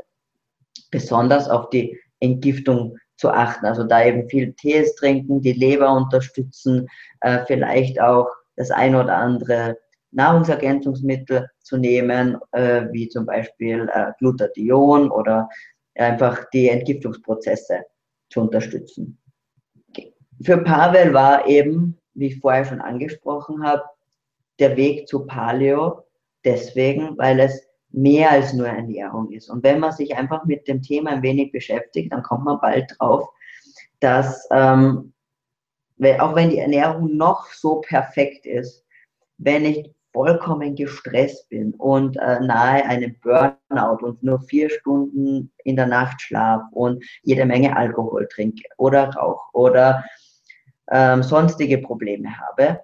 besonders 0.91 1.49
auf 1.49 1.71
die 1.71 1.99
Entgiftung 2.21 2.97
zu 3.17 3.31
achten. 3.31 3.67
Also 3.67 3.85
da 3.85 4.05
eben 4.05 4.29
viel 4.29 4.53
Tees 4.55 4.95
trinken, 4.97 5.41
die 5.41 5.53
Leber 5.53 5.93
unterstützen, 5.93 6.89
äh, 7.21 7.41
vielleicht 7.47 8.01
auch 8.01 8.29
das 8.57 8.71
ein 8.71 8.95
oder 8.95 9.17
andere 9.17 9.79
Nahrungsergänzungsmittel 10.13 11.49
zu 11.61 11.77
nehmen, 11.77 12.39
äh, 12.53 12.87
wie 12.93 13.09
zum 13.09 13.27
Beispiel 13.27 13.89
äh, 13.93 14.13
Glutathion 14.19 15.11
oder 15.11 15.49
einfach 15.95 16.45
die 16.53 16.69
Entgiftungsprozesse 16.69 17.83
zu 18.31 18.41
unterstützen. 18.43 19.19
Für 20.43 20.59
Pavel 20.59 21.15
war 21.15 21.47
eben, 21.47 21.99
wie 22.17 22.29
ich 22.29 22.41
vorher 22.41 22.65
schon 22.65 22.81
angesprochen 22.81 23.65
habe, 23.65 23.85
der 24.59 24.77
Weg 24.77 25.07
zu 25.07 25.27
Paleo 25.27 26.05
deswegen, 26.45 27.17
weil 27.19 27.41
es 27.41 27.63
mehr 27.91 28.31
als 28.31 28.53
nur 28.53 28.69
Ernährung 28.69 29.31
ist. 29.31 29.49
Und 29.49 29.63
wenn 29.63 29.81
man 29.81 29.93
sich 29.93 30.17
einfach 30.17 30.45
mit 30.45 30.67
dem 30.69 30.83
Thema 30.83 31.11
ein 31.11 31.23
wenig 31.23 31.53
beschäftigt, 31.53 32.13
dann 32.13 32.23
kommt 32.23 32.45
man 32.45 32.61
bald 32.61 32.95
drauf, 32.99 33.29
dass 34.01 34.47
ähm, 34.51 35.13
auch 36.19 36.35
wenn 36.35 36.51
die 36.51 36.59
Ernährung 36.59 37.17
noch 37.17 37.47
so 37.53 37.81
perfekt 37.81 38.45
ist, 38.45 38.85
wenn 39.39 39.65
ich 39.65 39.91
vollkommen 40.13 40.75
gestresst 40.75 41.49
bin 41.51 41.75
und 41.75 42.17
äh, 42.17 42.41
nahe 42.41 42.85
einem 42.87 43.17
Burnout 43.21 44.03
und 44.03 44.23
nur 44.23 44.41
vier 44.41 44.71
Stunden 44.71 45.53
in 45.65 45.77
der 45.77 45.87
Nacht 45.87 46.23
schlaf 46.23 46.63
und 46.73 47.05
jede 47.23 47.45
Menge 47.45 47.77
Alkohol 47.77 48.27
trinke 48.29 48.63
oder 48.79 49.11
rauche 49.11 49.51
oder 49.53 50.05
ähm, 50.91 51.23
sonstige 51.23 51.79
Probleme 51.79 52.29
habe, 52.39 52.81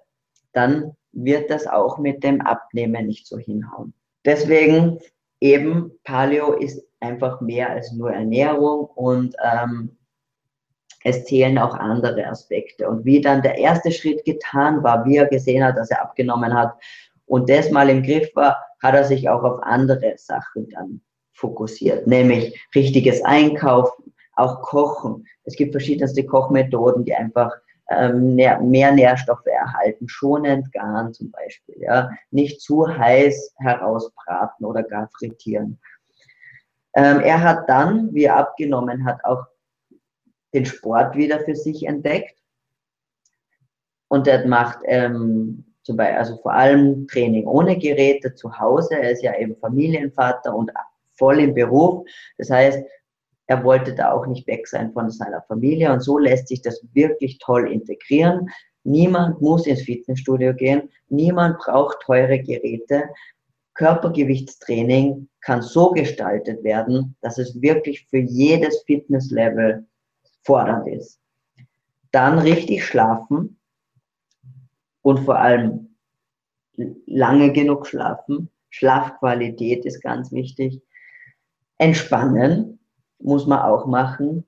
dann 0.53 0.97
wird 1.13 1.51
das 1.51 1.67
auch 1.67 1.99
mit 1.99 2.23
dem 2.25 2.41
Abnehmen 2.41 3.07
nicht 3.07 3.27
so 3.27 3.39
hinhauen. 3.39 3.95
Deswegen 4.25 4.99
eben 5.41 5.93
Paleo 6.05 6.53
ist 6.53 6.83
einfach 7.01 7.41
mehr 7.41 7.71
als 7.71 7.93
nur 7.93 8.13
Ernährung 8.13 8.87
und 8.95 9.35
ähm, 9.43 9.97
es 11.05 11.25
zählen 11.25 11.59
auch 11.59 11.75
andere 11.75 12.27
Aspekte. 12.27 12.89
Und 12.89 13.05
wie 13.05 13.21
dann 13.21 13.43
der 13.43 13.59
erste 13.59 13.91
Schritt 13.91 14.25
getan 14.25 14.83
war, 14.83 15.05
wie 15.05 15.17
er 15.17 15.27
gesehen 15.27 15.65
hat, 15.65 15.77
dass 15.77 15.91
er 15.91 16.03
abgenommen 16.03 16.55
hat 16.55 16.75
und 17.27 17.51
das 17.51 17.71
mal 17.71 17.91
im 17.91 18.03
Griff 18.03 18.31
war, 18.35 18.57
hat 18.83 18.95
er 18.95 19.05
sich 19.05 19.29
auch 19.29 19.43
auf 19.43 19.63
andere 19.63 20.15
Sachen 20.17 20.69
dann 20.71 21.01
fokussiert, 21.33 22.07
nämlich 22.07 22.57
richtiges 22.75 23.23
Einkaufen, 23.25 24.13
auch 24.35 24.63
Kochen. 24.63 25.27
Es 25.45 25.57
gibt 25.57 25.73
verschiedenste 25.73 26.25
Kochmethoden, 26.25 27.05
die 27.05 27.15
einfach 27.15 27.53
ähm, 27.99 28.35
mehr, 28.35 28.61
Nährstoffe 28.93 29.47
erhalten, 29.47 30.09
schonend 30.09 30.73
garen 30.73 31.13
zum 31.13 31.31
Beispiel, 31.31 31.77
ja, 31.79 32.11
nicht 32.31 32.61
zu 32.61 32.87
heiß 32.87 33.55
herausbraten 33.59 34.67
oder 34.67 34.83
gar 34.83 35.09
frittieren. 35.17 35.79
Ähm, 36.95 37.21
er 37.21 37.43
hat 37.43 37.69
dann, 37.69 38.13
wie 38.15 38.25
er 38.25 38.37
abgenommen 38.37 39.05
hat, 39.05 39.25
auch 39.25 39.47
den 40.53 40.67
Sport 40.67 41.17
wieder 41.17 41.41
für 41.41 41.57
sich 41.57 41.87
entdeckt. 41.87 42.39
Und 44.09 44.27
er 44.27 44.47
macht 44.47 44.81
ähm, 44.85 45.65
zum 45.83 45.97
Beispiel, 45.97 46.19
also 46.19 46.37
vor 46.43 46.53
allem 46.53 47.09
Training 47.09 47.47
ohne 47.47 47.79
Geräte 47.79 48.35
zu 48.35 48.59
Hause. 48.59 48.97
Er 48.97 49.11
ist 49.11 49.23
ja 49.23 49.37
eben 49.39 49.57
Familienvater 49.57 50.55
und 50.55 50.71
voll 51.15 51.41
im 51.41 51.55
Beruf. 51.55 52.07
Das 52.37 52.51
heißt, 52.51 52.85
er 53.53 53.65
wollte 53.65 53.95
da 53.95 54.13
auch 54.13 54.27
nicht 54.27 54.47
weg 54.47 54.67
sein 54.67 54.95
von 54.95 55.11
seiner 55.11 55.43
Familie. 55.43 55.93
Und 55.93 56.01
so 56.01 56.17
lässt 56.17 56.49
sich 56.49 56.63
das 56.63 56.83
wirklich 56.95 57.39
toll 57.39 57.71
integrieren. 57.71 58.49
Niemand 58.83 59.43
muss 59.43 59.67
ins 59.67 59.83
Fitnessstudio 59.83 60.55
gehen. 60.55 60.89
Niemand 61.11 61.59
braucht 61.59 62.01
teure 62.01 62.39
Geräte. 62.39 63.05
Körpergewichtstraining 63.75 65.29
kann 65.43 65.61
so 65.61 65.91
gestaltet 65.91 66.65
werden, 66.65 67.15
dass 67.21 67.37
es 67.37 67.61
wirklich 67.61 68.07
für 68.09 68.21
jedes 68.21 68.83
Fitnesslevel 68.85 69.87
fordernd 70.45 70.89
ist. 70.89 71.21
Dann 72.11 72.39
richtig 72.39 72.87
schlafen 72.87 73.59
und 75.03 75.21
vor 75.21 75.39
allem 75.39 75.95
lange 77.05 77.53
genug 77.53 77.87
schlafen. 77.87 78.49
Schlafqualität 78.71 79.85
ist 79.85 80.01
ganz 80.01 80.33
wichtig. 80.33 80.81
Entspannen 81.77 82.79
muss 83.23 83.47
man 83.47 83.61
auch 83.61 83.87
machen. 83.87 84.45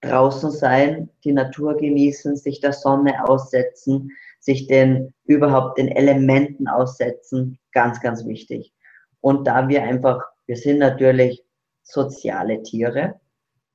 Draußen 0.00 0.50
sein, 0.50 1.10
die 1.24 1.32
Natur 1.32 1.76
genießen, 1.76 2.36
sich 2.36 2.60
der 2.60 2.72
Sonne 2.72 3.28
aussetzen, 3.28 4.12
sich 4.38 4.66
den 4.68 5.12
überhaupt 5.24 5.78
den 5.78 5.88
Elementen 5.88 6.68
aussetzen, 6.68 7.58
ganz, 7.72 8.00
ganz 8.00 8.24
wichtig. 8.24 8.72
Und 9.20 9.46
da 9.46 9.68
wir 9.68 9.82
einfach, 9.82 10.22
wir 10.46 10.56
sind 10.56 10.78
natürlich 10.78 11.44
soziale 11.82 12.62
Tiere, 12.62 13.20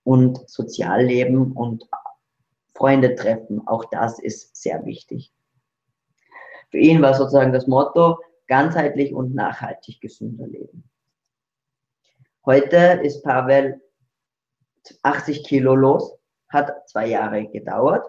und 0.03 0.49
Sozialleben 0.49 1.51
und 1.53 1.85
Freunde 2.75 3.15
treffen. 3.15 3.65
Auch 3.67 3.85
das 3.85 4.19
ist 4.19 4.55
sehr 4.55 4.85
wichtig. 4.85 5.33
Für 6.69 6.77
ihn 6.77 7.01
war 7.01 7.13
sozusagen 7.13 7.53
das 7.53 7.67
Motto, 7.67 8.19
ganzheitlich 8.47 9.13
und 9.13 9.33
nachhaltig 9.33 10.01
gesünder 10.01 10.47
leben. 10.47 10.89
Heute 12.45 12.99
ist 13.03 13.23
Pavel 13.23 13.81
80 15.03 15.43
Kilo 15.43 15.75
los, 15.75 16.15
hat 16.49 16.87
zwei 16.89 17.07
Jahre 17.07 17.47
gedauert. 17.47 18.05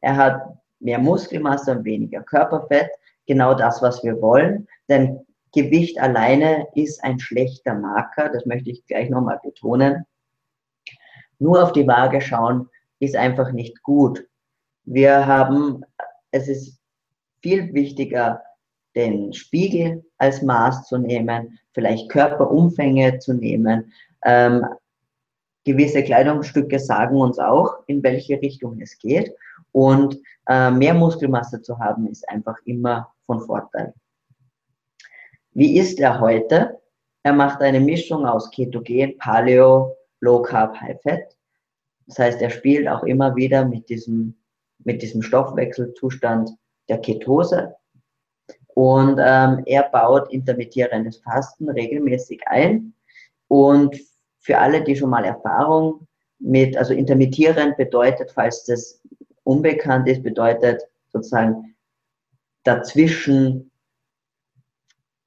Er 0.00 0.16
hat 0.16 0.42
mehr 0.80 0.98
Muskelmasse 0.98 1.72
und 1.72 1.84
weniger 1.84 2.22
Körperfett, 2.22 2.90
genau 3.26 3.54
das, 3.54 3.82
was 3.82 4.02
wir 4.04 4.20
wollen. 4.20 4.68
Denn 4.88 5.26
Gewicht 5.52 5.98
alleine 5.98 6.68
ist 6.74 7.02
ein 7.02 7.18
schlechter 7.18 7.74
Marker, 7.74 8.28
das 8.28 8.44
möchte 8.46 8.70
ich 8.70 8.84
gleich 8.86 9.08
nochmal 9.08 9.40
betonen. 9.42 10.04
Nur 11.38 11.62
auf 11.62 11.72
die 11.72 11.86
Waage 11.86 12.20
schauen 12.20 12.68
ist 12.98 13.16
einfach 13.16 13.52
nicht 13.52 13.82
gut. 13.82 14.26
Wir 14.84 15.26
haben, 15.26 15.84
es 16.30 16.48
ist 16.48 16.78
viel 17.42 17.72
wichtiger, 17.74 18.42
den 18.94 19.32
Spiegel 19.34 20.04
als 20.18 20.42
Maß 20.42 20.86
zu 20.86 20.98
nehmen, 20.98 21.58
vielleicht 21.72 22.08
Körperumfänge 22.10 23.18
zu 23.18 23.34
nehmen. 23.34 23.92
Ähm, 24.24 24.64
gewisse 25.66 26.02
Kleidungsstücke 26.02 26.78
sagen 26.78 27.16
uns 27.20 27.38
auch, 27.38 27.80
in 27.86 28.02
welche 28.02 28.40
Richtung 28.40 28.80
es 28.80 28.96
geht. 28.98 29.34
Und 29.72 30.18
äh, 30.48 30.70
mehr 30.70 30.94
Muskelmasse 30.94 31.60
zu 31.60 31.78
haben, 31.78 32.06
ist 32.06 32.26
einfach 32.28 32.56
immer 32.64 33.12
von 33.26 33.40
Vorteil. 33.40 33.92
Wie 35.52 35.76
ist 35.76 35.98
er 35.98 36.20
heute? 36.20 36.80
Er 37.24 37.32
macht 37.32 37.60
eine 37.60 37.80
Mischung 37.80 38.24
aus 38.24 38.50
Ketogen, 38.50 39.18
Paleo, 39.18 39.96
Low 40.20 40.40
Carb, 40.40 40.80
High 40.80 41.00
Fat. 41.02 41.36
Das 42.06 42.18
heißt, 42.20 42.40
er 42.40 42.50
spielt 42.50 42.86
auch 42.88 43.02
immer 43.02 43.34
wieder 43.34 43.64
mit 43.64 43.88
diesem, 43.88 44.36
mit 44.84 45.02
diesem 45.02 45.22
Stoffwechselzustand 45.22 46.50
der 46.88 46.98
Ketose. 46.98 47.74
Und 48.74 49.18
ähm, 49.20 49.62
er 49.66 49.88
baut 49.90 50.32
intermittierendes 50.32 51.16
Fasten 51.18 51.68
regelmäßig 51.68 52.46
ein. 52.46 52.94
Und 53.48 53.98
für 54.46 54.58
alle, 54.58 54.84
die 54.84 54.94
schon 54.94 55.10
mal 55.10 55.24
Erfahrung 55.24 56.06
mit, 56.38 56.76
also 56.76 56.94
intermittierend 56.94 57.76
bedeutet, 57.76 58.30
falls 58.30 58.64
das 58.64 59.02
unbekannt 59.42 60.06
ist, 60.08 60.22
bedeutet 60.22 60.82
sozusagen 61.12 61.74
dazwischen 62.62 63.72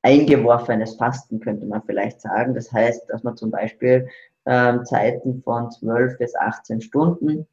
eingeworfenes 0.03 0.95
Fasten, 0.95 1.41
könnte 1.41 1.65
man 1.65 1.83
vielleicht 1.83 2.21
sagen. 2.21 2.53
Das 2.53 2.71
heißt, 2.71 3.09
dass 3.09 3.23
man 3.23 3.35
zum 3.35 3.51
Beispiel 3.51 4.07
ähm, 4.45 4.85
Zeiten 4.85 5.41
von 5.43 5.69
12 5.69 6.17
bis 6.17 6.33
18 6.35 6.79
Stunden 6.79 7.45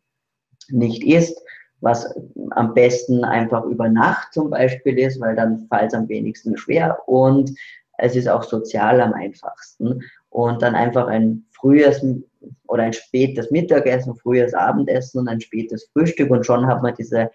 nicht 0.69 1.03
isst, 1.03 1.43
was 1.81 2.15
am 2.51 2.75
besten 2.75 3.25
einfach 3.25 3.65
über 3.65 3.89
Nacht 3.89 4.33
zum 4.33 4.51
Beispiel 4.51 5.01
ist, 5.01 5.19
weil 5.19 5.35
dann 5.35 5.67
fällt 5.67 5.89
es 5.89 5.95
am 5.95 6.09
wenigsten 6.09 6.57
schwer 6.57 6.97
und 7.09 7.51
es 7.99 8.15
ist 8.15 8.29
auch 8.29 8.45
sozial 8.45 9.01
am 9.01 9.15
einfachsten. 9.15 10.03
Und 10.37 10.61
dann 10.61 10.75
einfach 10.75 11.07
ein 11.07 11.47
frühes 11.51 12.05
oder 12.69 12.83
ein 12.83 12.93
spätes 12.93 13.51
Mittagessen, 13.51 14.15
frühes 14.17 14.53
Abendessen 14.53 15.21
und 15.21 15.29
ein 15.29 15.41
spätes 15.41 15.89
Frühstück 15.95 16.31
und 16.31 16.45
schon 16.45 16.67
hat 16.67 16.83
man 16.83 16.95
diese 16.95 17.31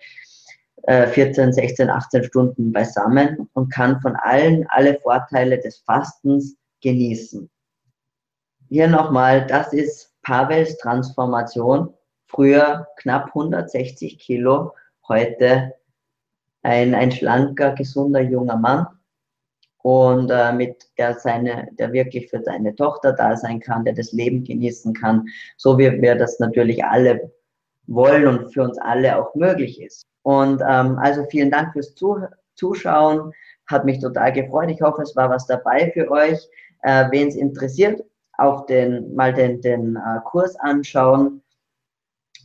14, 0.85 1.51
16, 1.51 1.89
18 1.89 2.25
Stunden 2.25 2.71
beisammen 2.71 3.49
und 3.53 3.73
kann 3.73 3.99
von 4.01 4.15
allen 4.17 4.67
alle 4.69 4.99
Vorteile 4.99 5.57
des 5.57 5.79
Fastens 5.79 6.55
genießen. 6.81 7.49
Hier 8.69 8.87
nochmal, 8.87 9.47
das 9.47 9.73
ist 9.73 10.13
Pavels 10.21 10.77
Transformation. 10.77 11.95
Früher 12.27 12.85
knapp 12.97 13.29
160 13.29 14.19
Kilo, 14.19 14.75
heute 15.07 15.73
ein, 16.61 16.93
ein 16.93 17.11
schlanker, 17.11 17.71
gesunder 17.71 18.21
junger 18.21 18.57
Mann 18.57 18.85
und 19.83 20.29
äh, 20.29 20.53
mit 20.53 20.89
der 20.97 21.17
seine, 21.19 21.67
der 21.73 21.91
wirklich 21.93 22.29
für 22.29 22.41
seine 22.43 22.75
Tochter 22.75 23.13
da 23.13 23.35
sein 23.35 23.59
kann, 23.59 23.85
der 23.85 23.93
das 23.93 24.11
Leben 24.11 24.43
genießen 24.43 24.93
kann, 24.93 25.25
so 25.57 25.77
wie 25.77 26.01
wir 26.01 26.15
das 26.15 26.39
natürlich 26.39 26.83
alle 26.83 27.31
wollen 27.87 28.27
und 28.27 28.53
für 28.53 28.63
uns 28.63 28.77
alle 28.77 29.17
auch 29.17 29.33
möglich 29.35 29.81
ist. 29.81 30.05
Und 30.23 30.61
ähm, 30.67 30.97
also 30.99 31.25
vielen 31.29 31.51
Dank 31.51 31.73
fürs 31.73 31.95
Zuschauen, 32.55 33.33
hat 33.67 33.85
mich 33.85 33.99
total 33.99 34.31
gefreut. 34.33 34.69
Ich 34.69 34.81
hoffe, 34.81 35.01
es 35.01 35.15
war 35.15 35.29
was 35.29 35.47
dabei 35.47 35.91
für 35.91 36.09
euch. 36.11 36.37
Äh, 36.83 37.05
Wen 37.11 37.27
es 37.27 37.35
interessiert, 37.35 38.03
auch 38.37 38.65
den 38.65 39.15
mal 39.15 39.33
den, 39.33 39.61
den 39.61 39.95
äh, 39.95 40.19
Kurs 40.25 40.55
anschauen. 40.57 41.41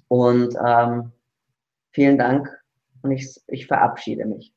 Und 0.08 0.56
ähm, 0.64 1.12
vielen 1.92 2.16
Dank 2.16 2.48
und 3.02 3.10
ich, 3.10 3.40
ich 3.48 3.66
verabschiede 3.66 4.24
mich. 4.24 4.55